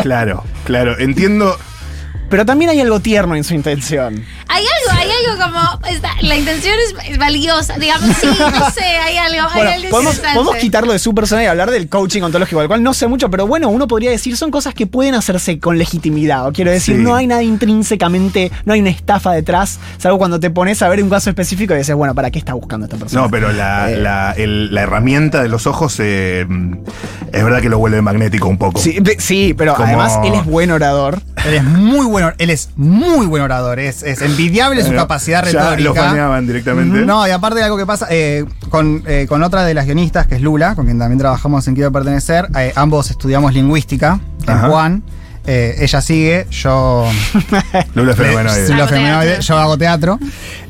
Claro, 0.01 0.43
claro. 0.63 0.97
Entiendo. 0.97 1.57
Pero 2.29 2.45
también 2.45 2.69
hay 2.71 2.79
algo 2.79 2.99
tierno 2.99 3.35
en 3.35 3.43
su 3.43 3.53
intención. 3.53 4.23
Hay 4.47 4.63
algo, 5.27 5.43
como. 5.43 5.79
la 6.21 6.35
intención 6.35 6.75
es, 7.01 7.09
es 7.11 7.17
valiosa. 7.17 7.77
Digamos, 7.77 8.15
sí, 8.17 8.27
no 8.27 8.69
sé, 8.71 8.83
hay 8.83 9.17
algo. 9.17 9.47
hay 9.49 9.55
Bueno, 9.55 9.71
algo 9.71 9.89
podemos, 10.33 10.55
quitarlo 10.57 10.93
de 10.93 10.99
su 10.99 11.13
persona 11.15 11.43
y 11.43 11.47
hablar 11.47 11.71
del 11.71 11.89
coaching 11.89 12.21
ontológico, 12.21 12.59
del 12.59 12.67
cual 12.67 12.83
no 12.83 12.93
sé 12.93 13.07
mucho, 13.07 13.29
pero 13.29 13.47
bueno, 13.47 13.69
uno 13.69 13.87
podría 13.87 14.11
decir 14.11 14.35
son 14.37 14.51
cosas 14.51 14.73
que 14.73 14.87
pueden 14.87 15.15
hacerse 15.15 15.59
con 15.59 15.77
legitimidad. 15.77 16.47
O 16.47 16.51
quiero 16.53 16.71
decir, 16.71 16.97
Sí. 16.97 17.01
no 17.01 17.15
hay 17.15 17.27
nada 17.27 17.43
intrínsecamente, 17.43 18.51
no 18.65 18.73
hay 18.73 18.81
una 18.81 18.89
estafa 18.89 19.31
detrás, 19.33 19.79
salvo 19.97 20.17
cuando 20.17 20.39
te 20.39 20.49
pones 20.49 20.81
a 20.81 20.89
ver 20.89 21.01
un 21.03 21.09
caso 21.09 21.29
específico 21.29 21.73
y 21.73 21.77
dices, 21.77 21.95
bueno, 21.95 22.13
¿para 22.15 22.31
qué 22.31 22.39
está 22.39 22.53
buscando 22.53 22.85
esta 22.85 22.97
persona? 22.97 23.21
No, 23.23 23.29
pero 23.29 23.51
la, 23.51 23.91
Eh. 23.91 23.97
la, 23.97 24.31
el- 24.37 24.73
la 24.73 24.81
herramienta 24.81 25.41
de 25.41 25.49
los 25.49 25.67
ojos 25.67 25.95
eh, 25.99 26.45
es 27.31 27.43
verdad 27.43 27.61
que 27.61 27.69
lo 27.69 27.77
vuelve 27.79 28.01
magnético 28.01 28.47
un 28.47 28.57
poco. 28.57 28.79
Sí, 28.79 28.97
sí, 29.19 29.53
pero 29.57 29.73
Como- 29.75 29.87
además 29.87 30.19
él 30.23 30.33
es 30.33 30.45
buen 30.45 30.71
orador. 30.71 31.21
Él 31.45 31.53
es 31.53 31.63
muy 31.63 32.05
bueno, 32.05 32.33
él 32.37 32.49
es 32.49 32.69
muy 32.75 33.25
buen 33.25 33.41
orador, 33.41 33.79
es, 33.79 34.03
es 34.03 34.21
envidiable 34.21 34.81
su 34.81 34.87
Bueno, 34.87 35.03
capacidad 35.09 35.43
ya 35.45 35.61
retórica. 35.71 35.89
lo 35.89 35.93
baneaban 35.95 36.45
directamente. 36.45 36.99
No, 37.01 37.27
y 37.27 37.31
aparte 37.31 37.59
de 37.59 37.65
algo 37.65 37.77
que 37.77 37.85
pasa, 37.85 38.07
eh, 38.11 38.45
con, 38.69 39.03
eh, 39.07 39.25
con 39.27 39.41
otra 39.41 39.65
de 39.65 39.73
las 39.73 39.85
guionistas, 39.85 40.27
que 40.27 40.35
es 40.35 40.41
Lula, 40.41 40.75
con 40.75 40.85
quien 40.85 40.99
también 40.99 41.17
trabajamos 41.17 41.67
en 41.67 41.73
Quiero 41.73 41.91
Pertenecer, 41.91 42.47
eh, 42.55 42.71
ambos 42.75 43.09
estudiamos 43.09 43.53
lingüística 43.53 44.19
en. 44.45 44.69
Juan. 44.69 45.03
Eh, 45.51 45.77
ella 45.79 45.99
sigue, 45.99 46.45
yo 46.51 47.07
Lula 47.95 48.13
Fenomenoide. 48.13 48.67
Femeninoide, 48.67 49.25
teatro. 49.29 49.41
yo 49.41 49.57
hago 49.57 49.77
teatro. 49.79 50.19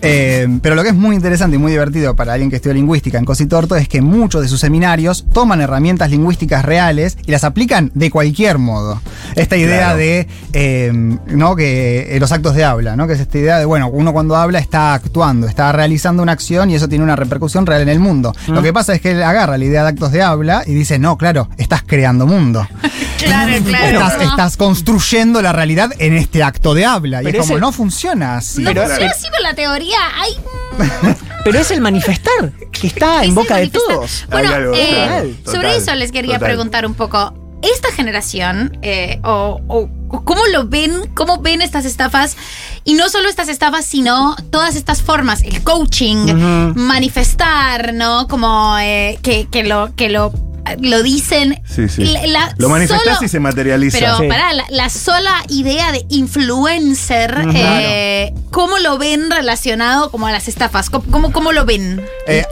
Eh, 0.01 0.47
pero 0.61 0.75
lo 0.75 0.83
que 0.83 0.89
es 0.89 0.95
muy 0.95 1.17
interesante 1.17 1.57
y 1.57 1.59
muy 1.59 1.73
divertido 1.73 2.15
para 2.15 2.31
alguien 2.31 2.49
que 2.49 2.55
estudia 2.55 2.75
lingüística 2.75 3.17
en 3.17 3.25
Cositorto 3.25 3.75
es 3.75 3.89
que 3.89 4.01
muchos 4.01 4.41
de 4.41 4.47
sus 4.47 4.61
seminarios 4.61 5.25
toman 5.33 5.59
herramientas 5.59 6.09
lingüísticas 6.11 6.63
reales 6.63 7.17
y 7.25 7.31
las 7.31 7.43
aplican 7.43 7.91
de 7.93 8.09
cualquier 8.09 8.57
modo. 8.57 9.01
Esta 9.35 9.57
idea 9.57 9.79
Claro. 9.79 9.97
de 9.97 10.27
eh, 10.53 10.91
¿no? 10.93 11.57
que 11.57 12.15
eh, 12.15 12.19
los 12.21 12.31
actos 12.31 12.55
de 12.55 12.63
habla, 12.63 12.95
¿no? 12.95 13.05
que 13.05 13.13
es 13.13 13.19
esta 13.19 13.37
idea 13.37 13.59
de, 13.59 13.65
bueno, 13.65 13.89
uno 13.89 14.13
cuando 14.13 14.37
habla 14.37 14.59
está 14.59 14.93
actuando, 14.93 15.47
está 15.47 15.73
realizando 15.73 16.23
una 16.23 16.31
acción 16.31 16.69
y 16.69 16.75
eso 16.75 16.87
tiene 16.87 17.03
una 17.03 17.17
repercusión 17.17 17.65
real 17.65 17.81
en 17.81 17.89
el 17.89 17.99
mundo. 17.99 18.33
Lo 18.47 18.61
que 18.61 18.71
pasa 18.71 18.93
es 18.93 19.01
que 19.01 19.11
él 19.11 19.23
agarra 19.23 19.57
la 19.57 19.65
idea 19.65 19.83
de 19.83 19.89
actos 19.89 20.13
de 20.13 20.21
habla 20.21 20.63
y 20.65 20.73
dice, 20.73 20.99
no, 20.99 21.17
claro, 21.17 21.49
estás 21.57 21.83
creando 21.85 22.25
mundo. 22.25 22.65
Claro, 23.19 23.51
claro. 23.65 23.99
Estás, 23.99 24.21
estás 24.21 24.57
construyendo 24.69 25.41
la 25.41 25.51
realidad 25.51 25.91
en 25.97 26.15
este 26.15 26.43
acto 26.43 26.73
de 26.75 26.85
habla. 26.85 27.23
Y 27.23 27.27
es 27.27 27.33
como, 27.37 27.53
ese- 27.55 27.59
no 27.59 27.71
funciona 27.71 28.37
así. 28.37 28.61
No 28.61 28.69
Pero- 28.71 28.85
funciona 28.85 29.11
así 29.11 29.27
con 29.31 29.41
la 29.41 29.53
teoría. 29.55 29.97
Hay. 30.15 30.35
Pero 31.43 31.57
es 31.59 31.71
el 31.71 31.81
manifestar, 31.81 32.51
que 32.71 32.85
está 32.87 33.23
en 33.23 33.33
boca 33.33 33.55
de 33.57 33.69
todos. 33.69 34.25
Bueno, 34.29 34.49
Hay 34.49 34.55
algo, 34.55 34.73
eh, 34.75 34.85
total, 34.87 35.37
sobre 35.45 35.57
total, 35.69 35.75
eso 35.81 35.95
les 35.95 36.11
quería 36.11 36.35
total. 36.35 36.49
preguntar 36.49 36.85
un 36.85 36.93
poco. 36.93 37.33
Esta 37.61 37.91
generación, 37.91 38.77
eh, 38.83 39.19
o, 39.23 39.59
o- 39.67 39.89
o 40.09 40.23
cómo 40.23 40.41
lo 40.53 40.67
ven, 40.67 41.09
cómo 41.15 41.39
ven 41.41 41.61
estas 41.61 41.83
estafas, 41.85 42.37
y 42.85 42.93
no 42.93 43.09
solo 43.09 43.27
estas 43.27 43.49
estafas, 43.49 43.85
sino 43.85 44.35
todas 44.51 44.75
estas 44.75 45.01
formas, 45.01 45.41
el 45.41 45.61
coaching, 45.63 46.73
manifestar, 46.75 47.93
¿no? 47.93 48.27
Como 48.27 48.77
eh, 48.79 49.17
que, 49.23 49.47
que 49.51 49.63
lo, 49.63 49.93
que 49.95 50.09
lo, 50.09 50.31
lo 50.79 51.03
dicen. 51.03 51.61
Sí, 51.67 51.87
sí. 51.89 52.05
La- 52.05 52.25
la- 52.27 52.53
lo 52.57 52.69
manifestás 52.69 53.15
solo- 53.15 53.25
y 53.25 53.29
se 53.29 53.39
materializa. 53.39 53.97
Pero 53.99 54.17
Sí. 54.17 54.27
pará, 54.27 54.53
la, 54.53 54.65
la 54.69 54.89
sola 54.89 55.43
idea 55.49 55.91
de 55.91 56.05
influencer, 56.09 57.43
eh, 57.55 58.33
¿cómo 58.51 58.77
lo 58.79 58.97
ven 58.97 59.29
relacionado 59.31 60.11
como 60.11 60.27
a 60.27 60.31
las 60.31 60.47
estafas? 60.47 60.89
¿Cómo, 60.89 61.05
cómo, 61.11 61.31
cómo 61.31 61.51
lo 61.51 61.65
ven? 61.65 62.01
Eh, 62.27 62.45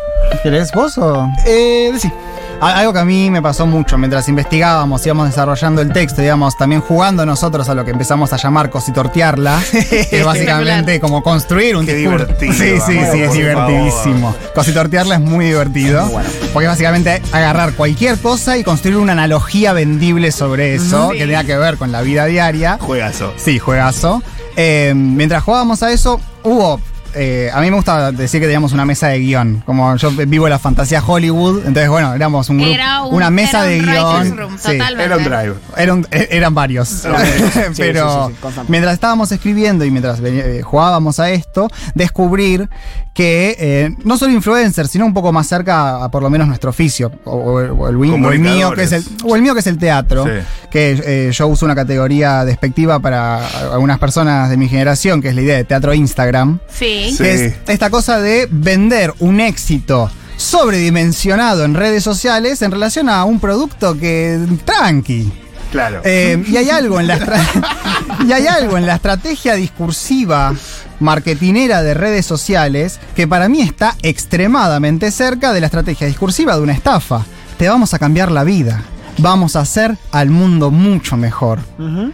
¿Querés 0.44 0.72
vos 0.72 0.98
o...? 0.98 1.28
Eh, 1.46 1.92
sí. 2.00 2.12
Algo 2.60 2.92
que 2.92 3.00
a 3.00 3.06
mí 3.06 3.30
me 3.30 3.40
pasó 3.42 3.68
mucho 3.68 4.00
mientras 4.00 4.28
investigábamos, 4.30 5.06
íbamos 5.06 5.28
desarrollando 5.28 5.80
el 5.82 5.94
texto, 5.94 6.22
digamos, 6.22 6.58
también 6.58 6.82
jugando 6.82 7.24
nosotros 7.24 7.70
a 7.70 7.76
lo 7.76 7.86
que 7.86 7.92
empezamos 7.92 8.34
a 8.34 8.38
llamar 8.38 8.72
cositortearla, 8.72 9.62
que 9.72 10.08
es 10.12 10.26
básicamente 10.26 11.00
como 11.00 11.22
construir 11.22 11.76
un 11.76 11.86
Qué 11.86 11.94
discurso. 11.94 12.26
divertido, 12.26 12.54
Sí, 12.54 12.80
sí, 12.84 13.00
sí, 13.12 13.20
es 13.22 13.34
divertidísimo. 13.34 14.36
Cositortearla 14.56 15.16
es 15.16 15.22
muy 15.22 15.46
divertido, 15.46 16.10
porque 16.52 16.66
es 16.66 16.72
básicamente 16.72 17.22
agarrar 17.32 17.74
cualquier 17.74 18.18
cosa 18.18 18.58
y 18.58 18.64
construir 18.64 18.98
una 18.98 19.12
analogía 19.12 19.74
vendible 19.74 20.32
sobre 20.32 20.74
eso, 20.74 21.10
que 21.10 21.20
tenga 21.28 21.44
que 21.44 21.58
ver 21.58 21.78
con 21.78 21.92
la 21.92 22.02
vida 22.02 22.26
diaria. 22.26 22.80
Juegazo. 22.82 23.34
Sí, 23.38 23.60
juegazo. 23.60 24.24
Eh, 24.56 24.94
mientras 24.96 25.44
jugábamos 25.44 25.84
a 25.84 25.92
eso, 25.92 26.20
hubo 26.44 26.82
eh, 27.16 27.50
a 27.54 27.62
mí 27.62 27.70
me 27.70 27.76
gusta 27.76 28.12
decir 28.12 28.40
que 28.40 28.46
teníamos 28.48 28.74
una 28.74 28.86
mesa 28.86 29.08
de 29.08 29.20
guion. 29.20 29.64
Como 29.66 29.96
yo 29.96 30.12
vivo 30.12 30.48
la 30.50 30.60
fantasía 30.60 31.04
Hollywood, 31.06 31.60
entonces, 31.60 31.90
bueno, 31.90 32.14
éramos 32.14 32.50
un 32.50 32.58
grupo, 32.58 32.74
Era 32.74 33.04
un- 33.04 33.16
una 33.16 33.30
mesa 33.30 33.68
era 33.68 33.70
de 33.70 33.80
un 33.80 33.86
guion. 34.36 34.50
Sí. 34.60 34.72
totalmente. 34.78 35.04
Era 35.04 35.18
un 35.18 35.24
drive. 35.24 35.54
Eran, 35.78 36.08
eh, 36.12 36.28
eran 36.32 36.54
varios. 36.54 36.88
Sí, 37.08 37.74
Pero 37.78 38.28
sí, 38.28 38.34
sí, 38.34 38.40
constante. 38.42 38.72
mientras 38.72 38.94
estábamos 38.94 39.32
escribiendo 39.32 39.84
y 39.86 39.92
mientras 39.92 40.20
eh, 40.24 40.62
jugábamos 40.64 41.20
a 41.20 41.30
esto, 41.32 41.68
descubrir 41.96 42.70
que 43.14 43.56
eh, 43.60 43.96
no 44.04 44.16
solo 44.18 44.32
influencers, 44.34 44.92
sino 44.92 45.06
un 45.06 45.14
poco 45.14 45.32
más 45.32 45.48
cerca 45.48 46.04
a 46.04 46.12
por 46.12 46.22
lo 46.22 46.30
menos 46.30 46.48
nuestro 46.48 46.70
oficio, 46.70 47.12
o, 47.26 47.32
o- 47.32 47.54
o 47.56 47.60
el, 47.90 47.96
o 47.96 48.32
el 48.32 48.40
mío 48.40 48.72
que 48.74 48.84
es 48.84 48.92
el, 48.92 49.04
o 49.24 49.36
el 49.36 49.42
mío 49.42 49.54
que 49.56 49.62
es 49.62 49.68
el 49.68 49.78
teatro, 49.80 50.24
Sí. 50.26 50.32
que 50.70 51.02
eh, 51.04 51.32
yo 51.32 51.48
uso 51.48 51.66
una 51.66 51.74
categoría 51.76 52.46
despectiva 52.46 53.00
para 53.00 53.46
algunas 53.74 53.98
personas 53.98 54.50
de 54.52 54.58
mi 54.58 54.70
generación, 54.70 55.22
que 55.22 55.30
es 55.30 55.36
la 55.36 55.42
idea 55.42 55.58
de 55.58 55.64
teatro 55.64 55.94
Instagram, 55.96 56.60
Sí. 56.70 56.97
Sí. 57.12 57.18
que 57.18 57.34
es 57.34 57.56
esta 57.68 57.90
cosa 57.90 58.20
de 58.20 58.48
vender 58.50 59.14
un 59.20 59.40
éxito 59.40 60.10
sobredimensionado 60.38 61.66
en 61.66 61.74
redes 61.74 62.04
sociales 62.04 62.62
en 62.62 62.72
relación 62.72 63.10
a 63.10 63.24
un 63.26 63.40
producto 63.40 63.98
que 63.98 64.40
tranqui. 64.66 65.32
Claro. 65.72 66.02
Eh, 66.06 66.42
y 66.48 66.56
hay 66.56 66.70
algo 66.70 67.00
en 67.00 67.08
la 67.08 67.20
y 68.28 68.32
hay 68.32 68.48
algo 68.48 68.78
en 68.78 68.86
la 68.86 68.96
estrategia 68.96 69.56
discursiva 69.56 70.54
marketinera 71.00 71.84
de 71.84 71.94
redes 71.94 72.26
sociales 72.26 73.00
que 73.16 73.28
para 73.28 73.50
mí 73.50 73.62
está 73.62 73.96
extremadamente 74.02 75.12
cerca 75.12 75.54
de 75.54 75.60
la 75.60 75.68
estrategia 75.68 76.08
discursiva 76.08 76.56
de 76.56 76.62
una 76.62 76.74
estafa. 76.74 77.26
Te 77.58 77.68
vamos 77.68 77.94
a 77.94 78.00
cambiar 78.00 78.32
la 78.32 78.44
vida. 78.44 78.84
Vamos 79.20 79.56
a 79.56 79.62
hacer 79.62 79.98
al 80.12 80.30
mundo 80.30 80.70
mucho 80.72 81.18
mejor. 81.18 81.60
Ujú. 81.80 82.14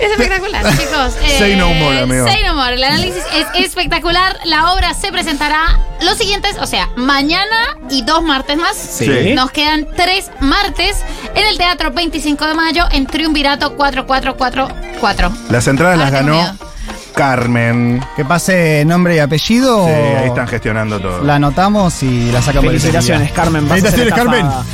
Es 0.00 0.10
espectacular, 0.12 0.64
chicos. 0.76 1.14
Say 1.38 1.56
no 1.56 1.72
more, 1.74 2.00
amigo. 2.00 2.26
Say 2.26 2.42
no 2.44 2.54
more. 2.54 2.74
El 2.74 2.82
análisis 2.84 3.22
es 3.34 3.46
espectacular. 3.66 4.38
La 4.44 4.72
obra 4.72 4.94
se 4.94 5.12
presentará 5.12 5.78
los 6.02 6.16
siguientes, 6.16 6.56
o 6.60 6.66
sea, 6.66 6.88
mañana 6.96 7.76
y 7.90 8.02
dos 8.02 8.22
martes 8.22 8.56
más. 8.56 8.76
Sí. 8.76 9.34
Nos 9.34 9.50
quedan 9.50 9.86
tres 9.96 10.30
martes 10.40 10.96
en 11.34 11.46
el 11.46 11.58
Teatro 11.58 11.90
25 11.90 12.46
de 12.46 12.54
Mayo 12.54 12.84
en 12.92 13.06
Triunvirato 13.06 13.76
4444. 13.76 15.32
Las 15.50 15.66
entradas 15.66 15.96
Ah, 15.98 16.02
las 16.02 16.10
ganó 16.12 16.32
miedo. 16.34 16.52
Carmen. 17.10 18.04
Que 18.16 18.24
pase 18.24 18.84
nombre 18.84 19.16
y 19.16 19.18
apellido. 19.18 19.86
Sí, 19.86 19.92
ahí 19.92 20.28
están 20.28 20.48
gestionando 20.48 21.00
todo. 21.00 21.22
La 21.22 21.36
anotamos 21.36 22.02
y 22.02 22.30
la 22.32 22.42
sacamos 22.42 22.68
Felicitaciones, 22.68 23.32
Carmen. 23.32 23.68
vas 23.68 23.78
a 23.78 23.90
Felicitaciones, 23.90 24.18
estafada. 24.18 24.64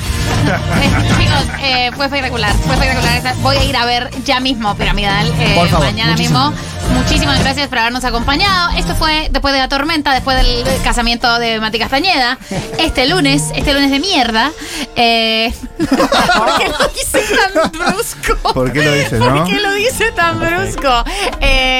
Eh, 0.46 0.90
chicos, 1.18 1.44
eh, 1.60 1.90
fue 1.96 2.06
espectacular, 2.06 2.52
fue 2.64 2.74
espectacular. 2.74 3.36
Voy 3.42 3.56
a 3.56 3.64
ir 3.64 3.76
a 3.76 3.84
ver 3.84 4.10
ya 4.24 4.40
mismo 4.40 4.74
Piramidal, 4.76 5.26
eh, 5.38 5.54
Por 5.56 5.68
favor, 5.68 5.86
mañana 5.86 6.12
muchísimas 6.12 6.52
mismo. 6.52 6.76
Muchísimas 6.94 7.40
gracias 7.40 7.68
por 7.68 7.78
habernos 7.78 8.04
acompañado. 8.04 8.70
Esto 8.76 8.94
fue 8.94 9.28
después 9.30 9.52
de 9.52 9.60
la 9.60 9.68
tormenta, 9.68 10.12
después 10.12 10.36
del 10.36 10.64
casamiento 10.82 11.38
de 11.38 11.60
Mati 11.60 11.78
Castañeda. 11.78 12.38
Este 12.78 13.06
lunes, 13.06 13.44
este 13.54 13.72
lunes 13.72 13.90
de 13.90 13.98
mierda. 13.98 14.50
Eh, 14.94 15.52
¿Por 15.78 16.58
qué 16.58 16.68
lo 16.68 16.88
dice 16.88 17.20
tan 17.34 17.70
brusco? 17.72 18.52
¿Por 18.54 18.72
qué 18.72 18.84
lo 18.84 18.92
dice, 18.92 19.18
no? 19.18 19.34
¿Por 19.34 19.46
qué 19.46 19.60
lo 19.60 19.72
dice 19.74 20.12
tan 20.12 20.38
brusco? 20.38 21.04
Eh, 21.40 21.76